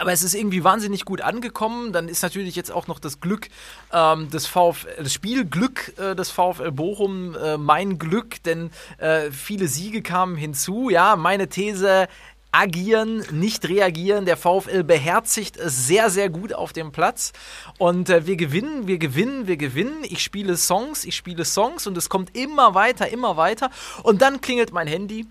[0.00, 1.92] Aber es ist irgendwie wahnsinnig gut angekommen.
[1.92, 3.48] Dann ist natürlich jetzt auch noch das Glück
[3.92, 9.68] ähm, des VfL, das Spielglück äh, des VfL Bochum äh, mein Glück, denn äh, viele
[9.68, 10.88] Siege kamen hinzu.
[10.88, 12.08] Ja, meine These,
[12.50, 14.24] agieren, nicht reagieren.
[14.24, 17.34] Der VfL beherzigt es sehr, sehr gut auf dem Platz.
[17.76, 20.02] Und äh, wir gewinnen, wir gewinnen, wir gewinnen.
[20.04, 23.70] Ich spiele Songs, ich spiele Songs und es kommt immer weiter, immer weiter.
[24.02, 25.26] Und dann klingelt mein Handy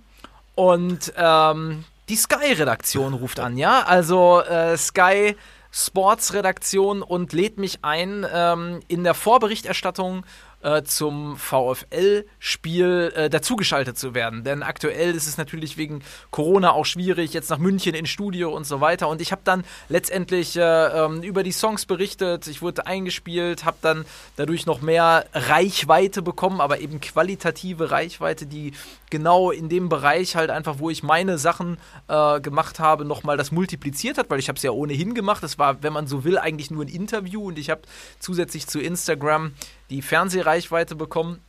[0.53, 3.83] und ähm, die Sky-Redaktion ruft an, ja?
[3.83, 5.35] Also äh, Sky
[5.71, 10.25] Sports-Redaktion und lädt mich ein, ähm, in der Vorberichterstattung
[10.61, 14.43] äh, zum VfL-Spiel äh, dazugeschaltet zu werden.
[14.43, 16.01] Denn aktuell ist es natürlich wegen
[16.31, 19.07] Corona auch schwierig, jetzt nach München ins Studio und so weiter.
[19.07, 23.77] Und ich habe dann letztendlich äh, ähm, über die Songs berichtet, ich wurde eingespielt, habe
[23.81, 24.05] dann
[24.35, 28.73] dadurch noch mehr Reichweite bekommen, aber eben qualitative Reichweite, die
[29.09, 33.51] genau in dem Bereich halt einfach, wo ich meine Sachen äh, gemacht habe, nochmal das
[33.51, 35.41] multipliziert hat, weil ich habe es ja ohnehin gemacht.
[35.43, 37.81] Das war, wenn man so will, eigentlich nur ein Interview und ich habe
[38.19, 39.53] zusätzlich zu Instagram
[39.89, 41.41] die Fernsehreichweite bekommen.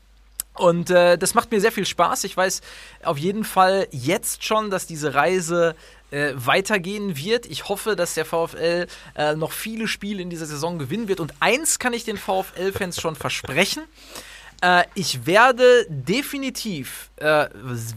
[0.54, 2.24] Und äh, das macht mir sehr viel Spaß.
[2.24, 2.60] Ich weiß
[3.02, 5.74] auf jeden Fall jetzt schon, dass diese Reise
[6.10, 7.46] äh, weitergehen wird.
[7.46, 8.86] Ich hoffe, dass der VfL
[9.16, 11.20] äh, noch viele Spiele in dieser Saison gewinnen wird.
[11.20, 13.84] Und eins kann ich den VfL-Fans schon versprechen.
[14.60, 17.48] Äh, ich werde definitiv, äh,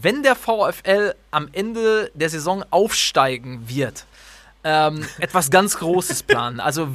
[0.01, 4.05] wenn der VfL am Ende der Saison aufsteigen wird,
[4.63, 6.59] ähm, etwas ganz Großes planen.
[6.59, 6.87] Also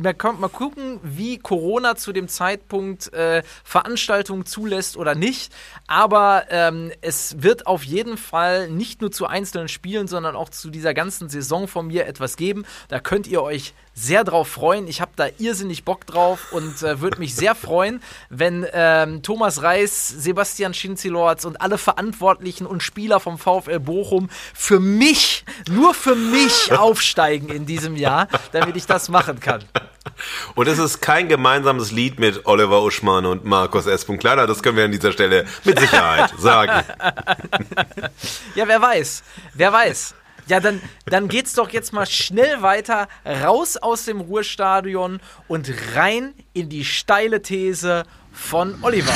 [0.00, 5.52] man kann mal gucken, wie Corona zu dem Zeitpunkt äh, Veranstaltungen zulässt oder nicht.
[5.86, 10.70] Aber ähm, es wird auf jeden Fall nicht nur zu einzelnen Spielen, sondern auch zu
[10.70, 12.64] dieser ganzen Saison von mir etwas geben.
[12.88, 14.88] Da könnt ihr euch sehr drauf freuen.
[14.88, 19.62] Ich habe da irrsinnig Bock drauf und äh, würde mich sehr freuen, wenn ähm, Thomas
[19.62, 26.14] Reis, Sebastian Schinzilorz und alle Verantwortlichen und Spieler vom VfL Bochum für mich, nur für
[26.14, 29.64] mich aufsteigen in diesem Jahr, damit ich das machen kann.
[30.54, 34.06] Und es ist kein gemeinsames Lied mit Oliver Uschmann und Markus S.
[34.06, 36.84] Kleiner, das können wir an dieser Stelle mit Sicherheit sagen.
[38.54, 39.22] Ja, wer weiß,
[39.54, 40.14] wer weiß.
[40.50, 46.34] Ja, dann, dann geht's doch jetzt mal schnell weiter, raus aus dem Ruhrstadion und rein
[46.52, 49.12] in die steile These von Oliver.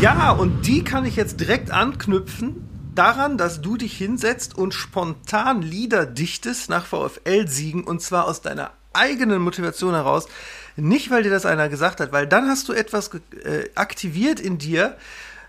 [0.00, 5.62] Ja, und die kann ich jetzt direkt anknüpfen daran, dass du dich hinsetzt und spontan
[5.62, 10.26] Lieder dichtest nach VfL-Siegen und zwar aus deiner eigenen Motivation heraus.
[10.74, 14.58] Nicht, weil dir das einer gesagt hat, weil dann hast du etwas äh, aktiviert in
[14.58, 14.96] dir,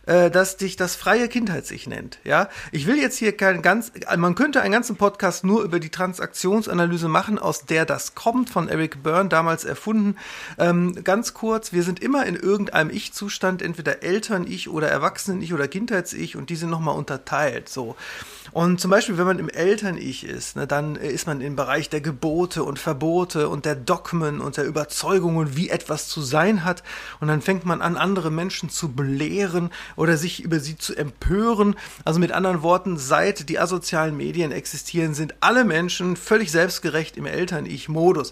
[0.08, 2.20] äh, dass dich das freie Kindheits-Ich nennt.
[2.24, 5.89] Ja, ich will jetzt hier kein ganz, man könnte einen ganzen Podcast nur über die
[5.89, 10.16] Transaktionsanalyse machen, aus der das kommt, von Eric Byrne damals erfunden.
[10.58, 16.36] Ähm, ganz kurz, wir sind immer in irgendeinem Ich-Zustand, entweder Eltern-Ich oder Erwachsenen-Ich oder Kindheits-Ich
[16.36, 17.70] und die sind nochmal unterteilt.
[17.70, 17.95] So.
[18.51, 22.01] Und zum Beispiel, wenn man im Eltern-Ich ist, ne, dann ist man im Bereich der
[22.01, 26.84] Gebote und Verbote und der Dogmen und der Überzeugungen, wie etwas zu sein hat.
[27.20, 31.76] Und dann fängt man an, andere Menschen zu belehren oder sich über sie zu empören.
[32.06, 37.26] Also mit anderen Worten, seit die asozialen Medien existieren, sind alle Menschen völlig selbstgerecht im
[37.26, 38.32] Eltern-Ich-Modus.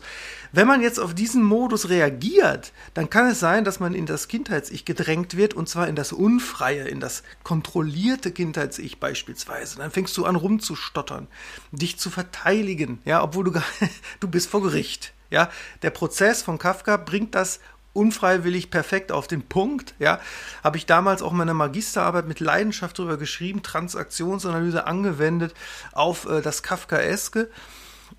[0.53, 4.29] Wenn man jetzt auf diesen Modus reagiert, dann kann es sein, dass man in das
[4.29, 9.79] Kindheits-Ich gedrängt wird und zwar in das unfreie, in das kontrollierte Kindheits-Ich beispielsweise.
[9.79, 11.27] Dann fängst du an rumzustottern,
[11.71, 13.65] dich zu verteidigen, ja, obwohl du gar,
[14.21, 15.13] du bist vor Gericht.
[15.31, 15.49] Ja,
[15.81, 17.59] der Prozess von Kafka bringt das
[17.95, 19.95] unfreiwillig perfekt auf den Punkt.
[19.99, 20.19] Ja,
[20.63, 25.53] habe ich damals auch meine Magisterarbeit mit Leidenschaft darüber geschrieben, Transaktionsanalyse angewendet
[25.93, 27.49] auf äh, das Kafkaeske.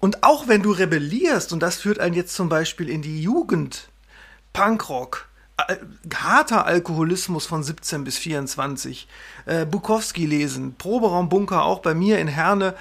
[0.01, 3.89] Und auch wenn du rebellierst, und das führt einen jetzt zum Beispiel in die Jugend,
[4.53, 5.29] Punkrock,
[5.69, 5.77] äh,
[6.15, 9.09] harter Alkoholismus von 17 bis 24,
[9.47, 12.75] äh, Bukowski lesen, Proberaumbunker auch bei mir in Herne,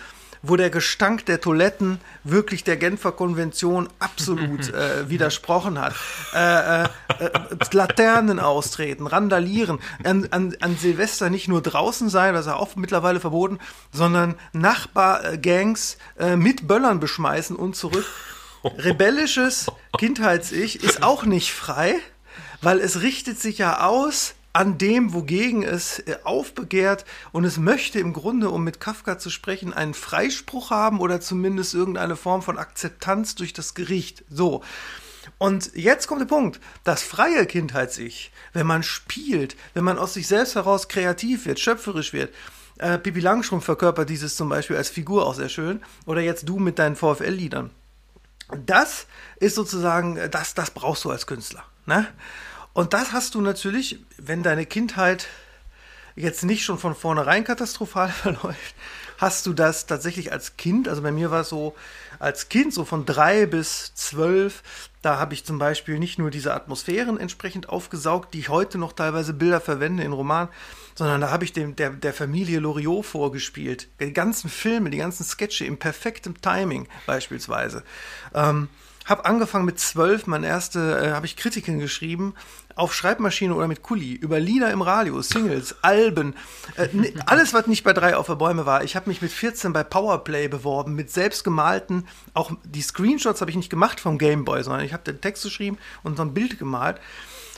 [0.47, 5.93] wo der Gestank der Toiletten wirklich der Genfer Konvention absolut äh, widersprochen hat.
[6.33, 6.87] Äh, äh,
[7.19, 7.29] äh,
[7.71, 12.75] Laternen austreten, randalieren, an, an, an Silvester nicht nur draußen sein, das ist ja auch
[12.75, 13.59] mittlerweile verboten,
[13.91, 18.05] sondern Nachbargangs äh, mit Böllern beschmeißen und zurück.
[18.63, 19.67] Rebellisches
[19.97, 21.95] Kindheits-Ich ist auch nicht frei,
[22.61, 27.03] weil es richtet sich ja aus an dem, wogegen es äh, aufbegehrt
[27.33, 31.73] und es möchte im Grunde, um mit Kafka zu sprechen, einen Freispruch haben oder zumindest
[31.73, 34.23] irgendeine Form von Akzeptanz durch das Gericht.
[34.29, 34.63] So.
[35.39, 36.61] Und jetzt kommt der Punkt.
[36.85, 42.13] Das freie Kindheits-Ich, wenn man spielt, wenn man aus sich selbst heraus kreativ wird, schöpferisch
[42.13, 42.33] wird,
[42.77, 45.81] äh, Pippi Langstrumpf verkörpert dieses zum Beispiel als Figur auch sehr schön.
[46.05, 47.71] Oder jetzt du mit deinen VfL-Liedern.
[48.65, 51.65] Das ist sozusagen, äh, das, das brauchst du als Künstler.
[51.85, 52.07] Ne?
[52.75, 55.27] Und das hast du natürlich, wenn deine Kindheit
[56.17, 58.75] jetzt nicht schon von vornherein katastrophal verläuft,
[59.17, 61.73] hast du das tatsächlich als Kind, also bei mir war es so,
[62.19, 64.61] als Kind, so von drei bis zwölf,
[65.01, 68.91] da habe ich zum Beispiel nicht nur diese Atmosphären entsprechend aufgesaugt, die ich heute noch
[68.91, 70.49] teilweise Bilder verwende in Romanen,
[70.95, 73.87] sondern da habe ich dem, der, der Familie Loriot vorgespielt.
[74.01, 77.83] Die ganzen Filme, die ganzen Sketche im perfekten Timing beispielsweise.
[78.33, 78.67] Ähm,
[79.05, 82.33] habe angefangen mit zwölf, mein erste, äh, habe ich Kritiken geschrieben
[82.75, 86.35] auf Schreibmaschine oder mit Kuli über Lieder im Radio, Singles, Alben,
[86.75, 86.89] äh,
[87.25, 88.83] alles, was nicht bei drei auf der Bäume war.
[88.83, 93.57] Ich habe mich mit 14 bei Powerplay beworben, mit selbstgemalten, auch die Screenshots habe ich
[93.57, 96.99] nicht gemacht vom Gameboy, sondern ich habe den Text geschrieben und so ein Bild gemalt.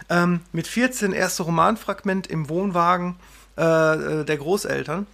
[0.09, 3.15] Ähm, mit 14 erste Romanfragment im Wohnwagen
[3.57, 5.07] äh, äh, der Großeltern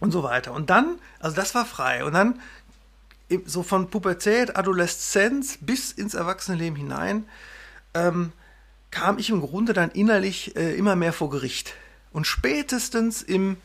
[0.00, 0.52] und so weiter.
[0.52, 2.04] Und dann, also das war frei.
[2.04, 2.40] Und dann
[3.44, 7.24] so von Pubertät, Adoleszenz bis ins Erwachsenenleben hinein,
[7.94, 8.32] ähm,
[8.90, 11.74] kam ich im Grunde dann innerlich äh, immer mehr vor Gericht.
[12.12, 13.56] Und spätestens im,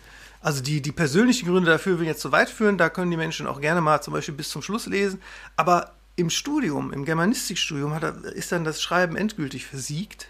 [0.41, 3.17] also die, die persönlichen Gründe dafür will ich jetzt zu weit führen, da können die
[3.17, 5.21] Menschen auch gerne mal zum Beispiel bis zum Schluss lesen,
[5.55, 10.27] aber im Studium, im Germanistikstudium hat, ist dann das Schreiben endgültig versiegt,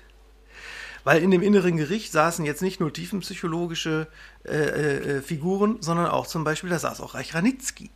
[1.03, 4.07] weil in dem inneren Gericht saßen jetzt nicht nur tiefenpsychologische
[4.45, 7.89] äh, äh, Figuren, sondern auch zum Beispiel, da saß auch Reich Ranitzky.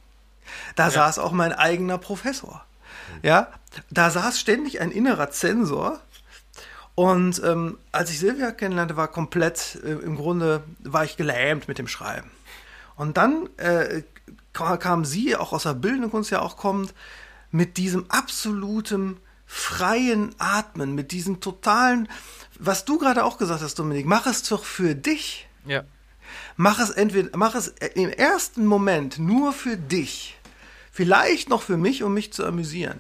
[0.76, 0.92] Da ja.
[0.92, 2.64] saß auch mein eigener Professor.
[3.22, 3.50] Ja,
[3.90, 6.00] da saß ständig ein innerer Zensor,
[6.96, 11.80] und ähm, als ich Silvia kennenlernte, war komplett, äh, im Grunde war ich gelähmt mit
[11.80, 12.30] dem Schreiben.
[12.96, 14.04] Und dann äh,
[14.54, 16.94] kam sie, auch aus der bildenden Kunst ja auch kommt,
[17.50, 19.18] mit diesem absoluten
[19.48, 22.08] freien Atmen, mit diesem totalen,
[22.60, 25.48] was du gerade auch gesagt hast, Dominik, mach es doch für dich.
[25.66, 25.84] Ja.
[26.56, 30.38] Mach es entweder, mach es im ersten Moment nur für dich.
[30.92, 33.00] Vielleicht noch für mich, um mich zu amüsieren.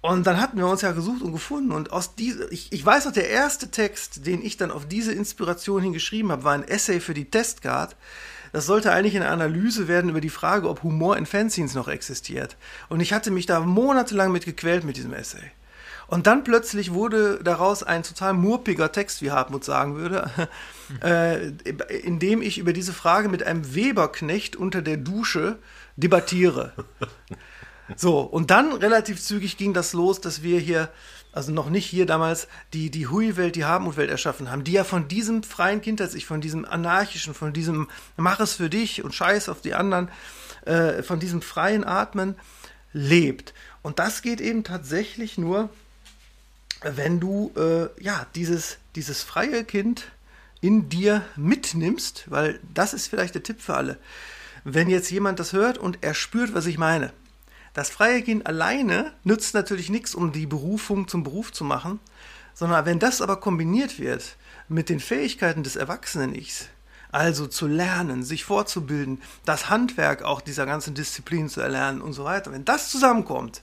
[0.00, 1.72] Und dann hatten wir uns ja gesucht und gefunden.
[1.72, 5.12] Und aus diese, ich, ich weiß noch, der erste Text, den ich dann auf diese
[5.12, 7.96] Inspiration hingeschrieben habe, war ein Essay für die Testcard.
[8.52, 12.56] Das sollte eigentlich eine Analyse werden über die Frage, ob Humor in Fanzines noch existiert.
[12.88, 15.50] Und ich hatte mich da monatelang mit gequält mit diesem Essay.
[16.08, 20.30] Und dann plötzlich wurde daraus ein total murpiger Text, wie Hartmut sagen würde,
[21.04, 21.48] äh,
[21.98, 25.58] in dem ich über diese Frage mit einem Weberknecht unter der Dusche
[25.96, 26.72] debattiere.
[27.96, 30.90] So, und dann relativ zügig ging das los, dass wir hier,
[31.32, 35.08] also noch nicht hier damals, die, die Hui-Welt, die Habmut-Welt erschaffen haben, die ja von
[35.08, 39.60] diesem freien Kindheits-Ich, von diesem anarchischen, von diesem Mach es für dich und Scheiß auf
[39.60, 40.10] die anderen,
[40.64, 42.34] äh, von diesem freien Atmen
[42.92, 43.54] lebt.
[43.82, 45.70] Und das geht eben tatsächlich nur,
[46.82, 50.10] wenn du äh, ja dieses, dieses freie Kind
[50.60, 53.98] in dir mitnimmst, weil das ist vielleicht der Tipp für alle.
[54.64, 57.12] Wenn jetzt jemand das hört und er spürt, was ich meine,
[57.74, 62.00] das freie Gehen alleine nützt natürlich nichts, um die Berufung zum Beruf zu machen,
[62.54, 64.36] sondern wenn das aber kombiniert wird
[64.68, 66.66] mit den Fähigkeiten des Erwachsenen-Ichs,
[67.12, 72.24] also zu lernen, sich vorzubilden, das Handwerk auch dieser ganzen Disziplin zu erlernen und so
[72.24, 73.62] weiter, wenn das zusammenkommt,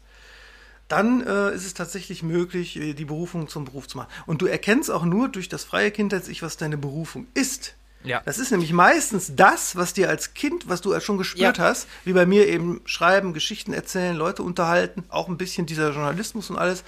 [0.87, 4.09] dann äh, ist es tatsächlich möglich, äh, die Berufung zum Beruf zu machen.
[4.25, 7.75] Und du erkennst auch nur durch das freie Kindheits-Ich, was deine Berufung ist.
[8.03, 8.21] Ja.
[8.23, 11.63] Das ist nämlich meistens das, was dir als Kind, was du schon gespürt Ja.
[11.63, 16.51] hast, wie bei mir eben schreiben, Geschichten erzählen, Leute unterhalten, auch ein bisschen dieser Journalismus
[16.51, 16.83] und alles.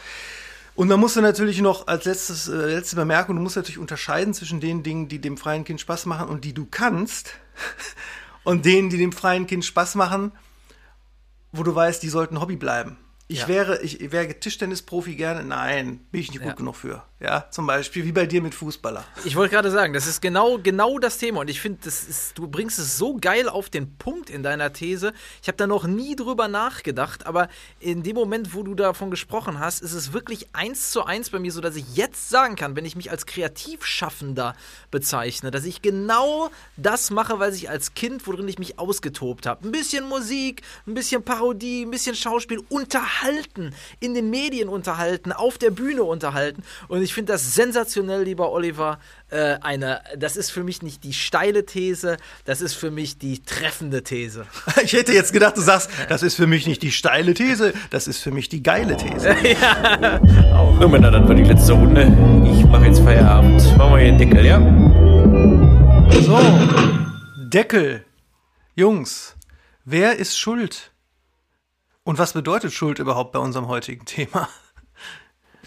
[0.76, 4.36] Und dann musst du natürlich noch als letztes, äh, letzte Bemerkung, du musst natürlich unterscheiden
[4.36, 7.34] zwischen den Dingen, die dem freien Kind Spaß machen und die du kannst,
[8.44, 10.32] und denen, die dem freien Kind Spaß machen,
[11.52, 12.98] wo du weißt, die sollten Hobby bleiben.
[13.28, 13.48] Ich Ja.
[13.48, 15.44] wäre, ich wäre Tischtennisprofi gerne.
[15.44, 17.04] Nein, bin ich nicht gut genug für.
[17.20, 19.04] Ja, zum Beispiel wie bei dir mit Fußballer.
[19.26, 21.40] Ich wollte gerade sagen, das ist genau, genau das Thema.
[21.40, 21.80] Und ich finde,
[22.36, 25.14] du bringst es so geil auf den Punkt in deiner These.
[25.42, 27.50] Ich habe da noch nie drüber nachgedacht, aber
[27.80, 31.40] in dem Moment, wo du davon gesprochen hast, ist es wirklich eins zu eins bei
[31.40, 34.56] mir so, dass ich jetzt sagen kann, wenn ich mich als Kreativschaffender
[34.92, 39.68] bezeichne, dass ich genau das mache, was ich als Kind, worin ich mich ausgetobt habe.
[39.68, 45.58] Ein bisschen Musik, ein bisschen Parodie, ein bisschen Schauspiel, unterhalten, in den Medien unterhalten, auf
[45.58, 46.62] der Bühne unterhalten.
[46.88, 49.00] Und ich finde das sensationell, lieber Oliver.
[49.30, 53.44] Äh, eine, das ist für mich nicht die steile These, das ist für mich die
[53.44, 54.46] treffende These.
[54.84, 58.08] Ich hätte jetzt gedacht, du sagst, das ist für mich nicht die steile These, das
[58.08, 59.36] ist für mich die geile These.
[60.80, 62.04] So, Männer, dann war die letzte Runde.
[62.46, 63.78] Ich mache jetzt Feierabend.
[63.78, 64.60] Machen wir hier den Deckel, ja?
[66.22, 66.40] So,
[67.50, 68.06] Deckel.
[68.76, 69.36] Jungs,
[69.84, 70.92] wer ist schuld?
[72.04, 74.48] Und was bedeutet Schuld überhaupt bei unserem heutigen Thema?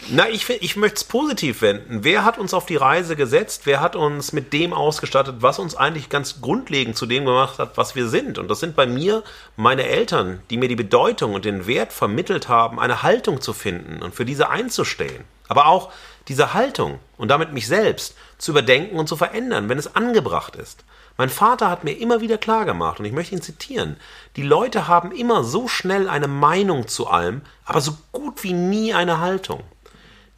[0.09, 2.03] Na, ich, ich möchte es positiv wenden.
[2.03, 3.61] Wer hat uns auf die Reise gesetzt?
[3.65, 7.77] Wer hat uns mit dem ausgestattet, was uns eigentlich ganz grundlegend zu dem gemacht hat,
[7.77, 8.37] was wir sind?
[8.37, 9.23] Und das sind bei mir
[9.55, 14.01] meine Eltern, die mir die Bedeutung und den Wert vermittelt haben, eine Haltung zu finden
[14.01, 15.23] und für diese einzustehen.
[15.47, 15.91] Aber auch
[16.27, 20.83] diese Haltung und damit mich selbst zu überdenken und zu verändern, wenn es angebracht ist.
[21.17, 23.97] Mein Vater hat mir immer wieder klargemacht, und ich möchte ihn zitieren,
[24.35, 28.93] die Leute haben immer so schnell eine Meinung zu allem, aber so gut wie nie
[28.93, 29.63] eine Haltung.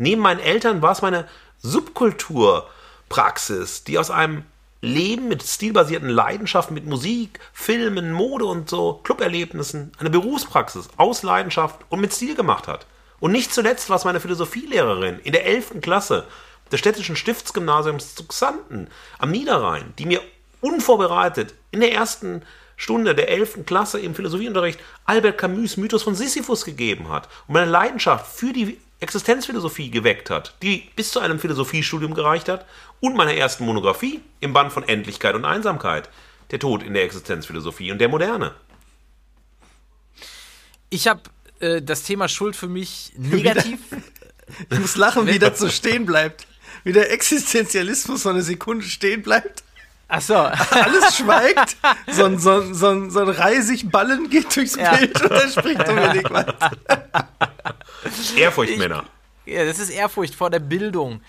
[0.03, 1.29] Neben meinen Eltern war es meine
[1.59, 4.43] Subkulturpraxis, die aus einem
[4.81, 11.79] Leben mit stilbasierten Leidenschaften, mit Musik, Filmen, Mode und so Cluberlebnissen, eine Berufspraxis aus Leidenschaft
[11.87, 12.85] und mit Stil gemacht hat.
[13.21, 15.79] Und nicht zuletzt war es meine Philosophielehrerin in der 11.
[15.79, 16.25] Klasse
[16.69, 18.89] des städtischen Stiftsgymnasiums zu Xanten
[19.19, 20.19] am Niederrhein, die mir
[20.59, 22.41] unvorbereitet in der ersten
[22.75, 23.59] Stunde der 11.
[23.65, 28.81] Klasse im Philosophieunterricht Albert Camus Mythos von Sisyphus gegeben hat und meine Leidenschaft für die
[29.03, 32.65] Existenzphilosophie geweckt hat, die bis zu einem Philosophiestudium gereicht hat
[32.99, 36.09] und meiner ersten Monographie im Band von Endlichkeit und Einsamkeit,
[36.51, 38.55] der Tod in der Existenzphilosophie und der Moderne.
[40.89, 41.21] Ich habe
[41.59, 43.79] äh, das Thema Schuld für mich negativ.
[44.69, 46.47] Ich muss lachen, wie das so stehen bleibt.
[46.83, 49.62] Wie der Existenzialismus so eine Sekunde stehen bleibt.
[50.13, 50.35] Achso.
[50.35, 51.75] Alles schweigt.
[52.07, 54.95] So ein, so ein, so ein, so ein Reisigballen geht durchs Ja.
[54.95, 56.71] Bild und dann spricht Dominik weiter.
[58.37, 59.05] Ehrfurcht, Männer.
[59.45, 61.21] Ja, das ist Ehrfurcht vor der Bildung.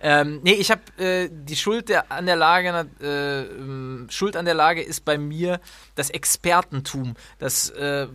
[0.00, 4.46] Ähm, nee, ich habe äh, die Schuld der, an der Lage, äh, ähm, Schuld an
[4.46, 5.60] der Lage ist bei mir
[6.00, 7.14] das Expertentum.
[7.38, 8.06] Das, äh,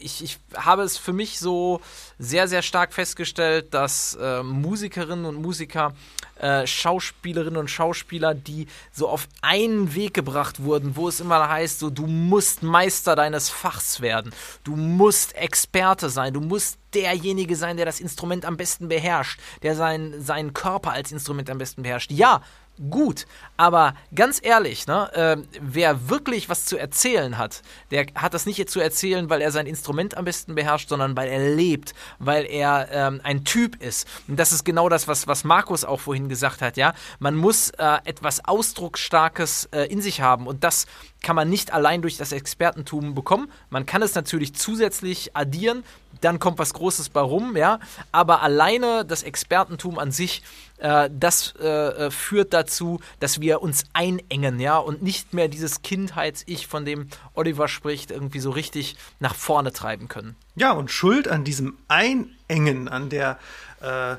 [0.00, 1.80] ich, ich habe es für mich so
[2.18, 5.92] sehr, sehr stark festgestellt, dass äh, Musikerinnen und Musiker,
[6.36, 11.80] äh, Schauspielerinnen und Schauspieler, die so auf einen Weg gebracht wurden, wo es immer heißt,
[11.80, 14.32] so du musst Meister deines Fachs werden,
[14.62, 19.74] du musst Experte sein, du musst derjenige sein, der das Instrument am besten beherrscht, der
[19.74, 22.12] sein, seinen Körper als Instrument am besten beherrscht.
[22.12, 22.42] Ja,
[22.90, 28.46] gut, aber ganz ehrlich, ne, äh, wer wirklich was zu erzählen hat, der hat das
[28.46, 32.44] nicht zu erzählen, weil er sein Instrument am besten beherrscht, sondern weil er lebt, weil
[32.44, 34.08] er ähm, ein Typ ist.
[34.28, 36.94] Und das ist genau das, was, was Markus auch vorhin gesagt hat, ja.
[37.18, 40.86] Man muss äh, etwas Ausdrucksstarkes äh, in sich haben und das
[41.22, 43.50] kann man nicht allein durch das Expertentum bekommen.
[43.70, 45.84] Man kann es natürlich zusätzlich addieren,
[46.20, 47.80] dann kommt was Großes bei rum, ja.
[48.10, 50.42] Aber alleine das Expertentum an sich,
[50.78, 55.82] äh, das äh, äh, führt dazu, dass wir uns einengen, ja, und nicht mehr dieses
[55.82, 60.36] Kindheits-Ich, von dem Oliver spricht, irgendwie so richtig nach vorne treiben können.
[60.54, 63.38] Ja, und Schuld an diesem Einengen, an der,
[63.80, 64.16] äh,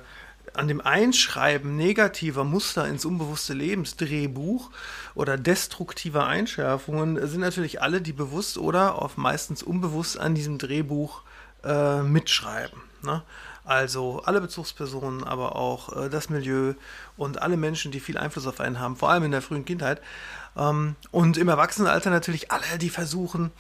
[0.54, 4.72] an dem Einschreiben negativer Muster ins unbewusste Lebensdrehbuch
[5.16, 11.22] oder destruktiver Einschärfungen sind natürlich alle, die bewusst oder auf meistens unbewusst an diesem Drehbuch
[11.64, 12.82] äh, mitschreiben.
[13.04, 13.24] Ne?
[13.66, 16.74] Also alle Bezugspersonen, aber auch äh, das Milieu
[17.16, 20.02] und alle Menschen, die viel Einfluss auf einen haben, vor allem in der frühen Kindheit.
[20.58, 23.52] Ähm, und im Erwachsenenalter natürlich alle, die versuchen,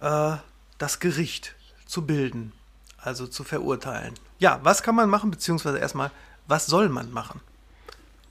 [0.00, 0.36] äh,
[0.78, 1.54] das Gericht
[1.86, 2.52] zu bilden,
[2.98, 4.14] also zu verurteilen.
[4.38, 6.10] Ja, was kann man machen, beziehungsweise erstmal,
[6.46, 7.40] was soll man machen?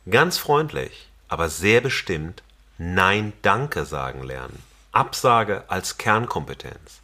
[0.09, 2.43] Ganz freundlich, aber sehr bestimmt
[2.81, 4.63] Nein, danke sagen lernen.
[4.93, 7.01] Absage als Kernkompetenz.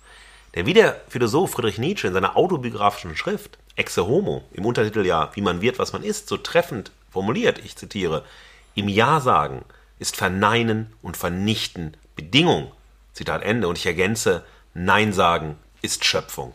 [0.56, 5.32] Denn wie der Philosoph Friedrich Nietzsche in seiner autobiografischen Schrift Exe Homo im Untertitel ja,
[5.34, 8.24] wie man wird, was man ist, so treffend formuliert, ich zitiere,
[8.74, 9.66] im Ja sagen
[9.99, 12.72] ist Verneinen und Vernichten Bedingung.
[13.14, 13.68] Zitat Ende.
[13.68, 14.43] Und ich ergänze,
[14.74, 16.53] Nein sagen ist Schöpfung.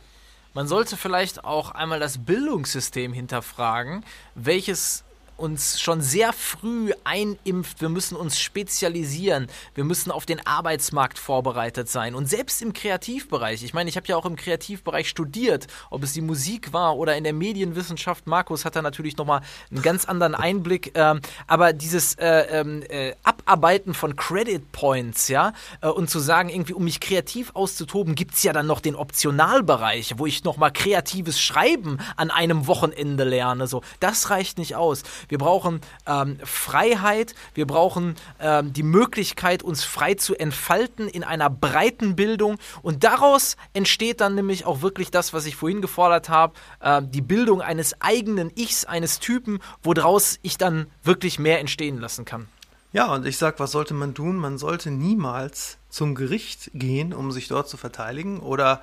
[0.53, 5.05] Man sollte vielleicht auch einmal das Bildungssystem hinterfragen, welches
[5.41, 11.89] uns schon sehr früh einimpft, wir müssen uns spezialisieren, wir müssen auf den Arbeitsmarkt vorbereitet
[11.89, 12.15] sein.
[12.15, 16.13] Und selbst im Kreativbereich, ich meine, ich habe ja auch im Kreativbereich studiert, ob es
[16.13, 18.27] die Musik war oder in der Medienwissenschaft.
[18.27, 20.93] Markus hat da natürlich nochmal einen ganz anderen Einblick.
[20.95, 26.49] Ähm, aber dieses äh, ähm, äh, Abarbeiten von Credit Points, ja, äh, und zu sagen,
[26.49, 30.73] irgendwie, um mich kreativ auszutoben, gibt es ja dann noch den Optionalbereich, wo ich nochmal
[30.73, 33.67] kreatives Schreiben an einem Wochenende lerne.
[33.67, 35.03] So, das reicht nicht aus.
[35.31, 41.49] Wir brauchen ähm, Freiheit, wir brauchen ähm, die Möglichkeit, uns frei zu entfalten in einer
[41.49, 42.59] breiten Bildung.
[42.83, 47.23] Und daraus entsteht dann nämlich auch wirklich das, was ich vorhin gefordert habe, äh, die
[47.23, 52.49] Bildung eines eigenen Ichs, eines Typen, woraus ich dann wirklich mehr entstehen lassen kann.
[52.93, 54.37] Ja, und ich sag, was sollte man tun?
[54.37, 58.83] Man sollte niemals zum Gericht gehen, um sich dort zu verteidigen oder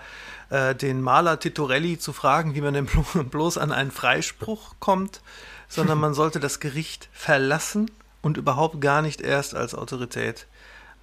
[0.49, 2.87] äh, den Maler Titorelli zu fragen, wie man denn
[3.29, 5.21] bloß an einen Freispruch kommt
[5.67, 7.91] sondern man sollte das Gericht verlassen
[8.21, 10.47] und überhaupt gar nicht erst als Autorität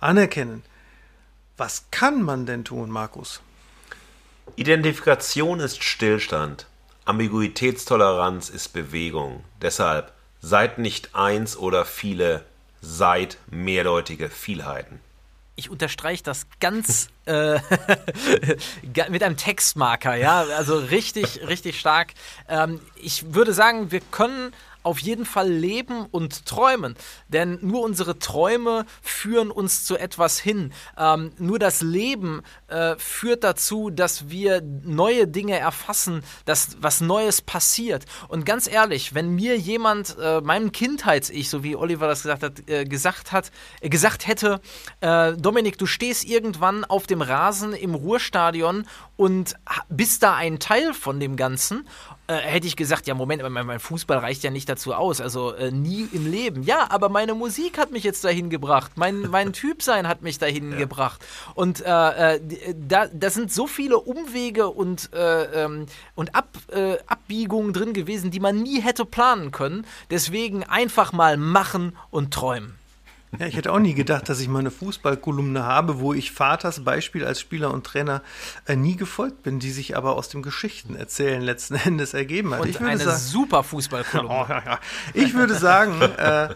[0.01, 0.63] anerkennen.
[1.57, 3.41] Was kann man denn tun, Markus?
[4.57, 6.67] Identifikation ist Stillstand.
[7.05, 9.45] Ambiguitätstoleranz ist Bewegung.
[9.63, 12.45] Deshalb seid nicht eins oder viele,
[12.81, 15.01] seid mehrdeutige Vielheiten.
[15.57, 17.59] Ich unterstreiche das ganz äh,
[19.09, 22.15] mit einem Textmarker, ja, also richtig, richtig stark.
[22.49, 24.53] Ähm, ich würde sagen, wir können
[24.85, 26.95] auf jeden Fall leben und träumen.
[27.29, 30.73] Denn nur unsere Träume führen uns zu etwas hin.
[30.97, 37.43] Ähm, nur das Leben äh, führt dazu, dass wir neue Dinge erfassen, dass was Neues
[37.43, 38.05] passiert.
[38.29, 42.69] Und ganz ehrlich, wenn mir jemand, äh, meinem Kindheits-Ich, so wie Oliver das gesagt hat,
[42.69, 44.61] äh, gesagt hat, äh, gesagt hätte,
[45.01, 49.55] äh, Dominik, du stehst irgendwann auf dem Rasen im Ruhrstadion und
[49.89, 51.89] bist da ein Teil von dem Ganzen
[52.27, 55.21] äh, hätte ich gesagt, ja, Moment, mein, mein, Fußball reicht ja nicht dazu aus.
[55.21, 56.63] Also äh, nie im Leben.
[56.63, 58.93] Ja, aber meine Musik hat mich jetzt dahin gebracht.
[58.97, 60.79] Mein, mein Typsein hat mich dahin ja.
[60.79, 61.25] gebracht.
[61.55, 62.41] Und äh, äh
[62.77, 68.31] da, da sind so viele Umwege und, äh, ähm, und Ab, äh, Abbiegungen drin gewesen,
[68.31, 69.87] die man nie hätte planen können.
[70.11, 72.79] Deswegen einfach mal machen und träumen.
[73.39, 76.85] Ja, ich hätte auch nie gedacht, dass ich mal eine Fußballkolumne habe, wo ich Vaters
[76.85, 78.23] Beispiel als Spieler und Trainer
[78.67, 82.61] äh, nie gefolgt bin, die sich aber aus dem Geschichtenerzählen letzten Endes ergeben hat.
[82.61, 84.25] Und ich würde eine sagen, super Fußballkolumne.
[84.35, 84.81] Oh, ja, ja.
[85.13, 86.49] Ich würde sagen, äh,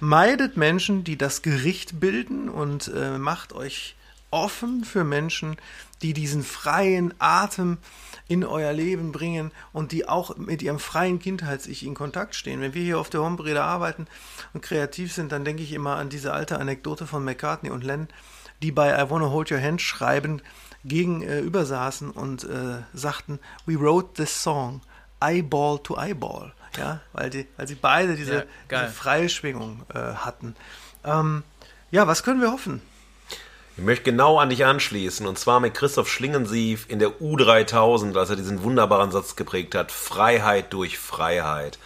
[0.00, 3.94] meidet Menschen, die das Gericht bilden und äh, macht euch
[4.30, 5.56] offen für Menschen,
[6.02, 7.78] die diesen freien Atem
[8.26, 12.60] in euer Leben bringen und die auch mit ihrem freien Kindheits-Ich in Kontakt stehen.
[12.60, 14.06] Wenn wir hier auf der Hombrede arbeiten
[14.54, 18.08] und kreativ sind, dann denke ich immer an diese alte Anekdote von McCartney und Len,
[18.62, 20.40] die bei I Wanna Hold Your Hand schreiben,
[20.84, 24.80] gegenüber äh, saßen und äh, sagten, we wrote this song
[25.20, 29.98] eyeball to eyeball, ja, weil, die, weil sie beide diese, ja, diese freie Schwingung äh,
[29.98, 30.54] hatten.
[31.04, 31.42] Ähm,
[31.90, 32.82] ja, was können wir hoffen?
[33.76, 38.30] Ich möchte genau an dich anschließen und zwar mit Christoph Schlingensief in der U3000, als
[38.30, 41.80] er diesen wunderbaren Satz geprägt hat: Freiheit durch Freiheit.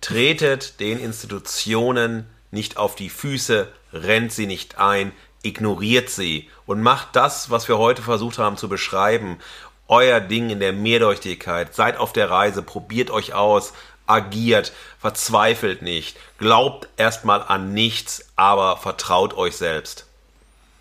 [0.00, 5.12] Tretet den Institutionen nicht auf die Füße, rennt sie nicht ein,
[5.42, 9.38] ignoriert sie und macht das, was wir heute versucht haben zu beschreiben.
[9.86, 11.74] Euer Ding in der Mehrdeutigkeit.
[11.74, 13.74] Seid auf der Reise, probiert euch aus,
[14.06, 20.07] agiert, verzweifelt nicht, glaubt erstmal an nichts, aber vertraut euch selbst.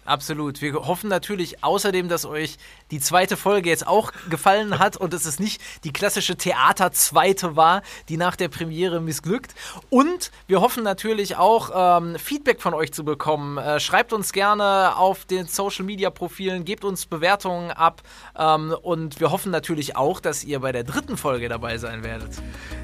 [0.08, 0.62] Absolut.
[0.62, 2.55] Wir hoffen natürlich außerdem, dass euch
[2.92, 8.18] die zweite Folge jetzt auch gefallen hat und es nicht die klassische Theater-Zweite war, die
[8.18, 9.54] nach der Premiere missglückt.
[9.90, 13.58] Und wir hoffen natürlich auch, ähm, Feedback von euch zu bekommen.
[13.58, 18.02] Äh, schreibt uns gerne auf den Social-Media-Profilen, gebt uns Bewertungen ab
[18.38, 22.32] ähm, und wir hoffen natürlich auch, dass ihr bei der dritten Folge dabei sein werdet.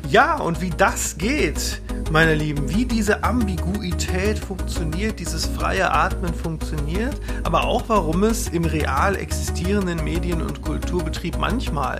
[0.10, 1.82] Ja, und wie das geht,
[2.12, 8.66] meine Lieben, wie diese Ambiguität funktioniert, dieses freie Atmen funktioniert, aber auch warum es im
[8.66, 12.00] real existierenden Medien- und Kulturbetrieb manchmal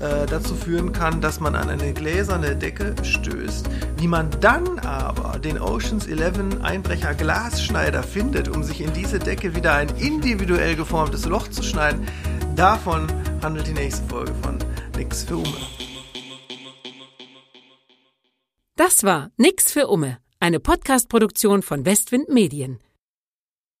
[0.00, 3.68] äh, dazu führen kann, dass man an eine gläserne Decke stößt.
[3.96, 9.54] Wie man dann aber den Oceans 11 Einbrecher Glasschneider findet, um sich in diese Decke
[9.54, 12.06] wieder ein individuell geformtes Loch zu schneiden,
[12.54, 13.06] davon
[13.42, 14.58] handelt die nächste Folge von
[14.96, 15.56] Nix für Umme.
[18.76, 22.78] Das war Nix für Umme, eine Podcast-Produktion von Westwind Medien.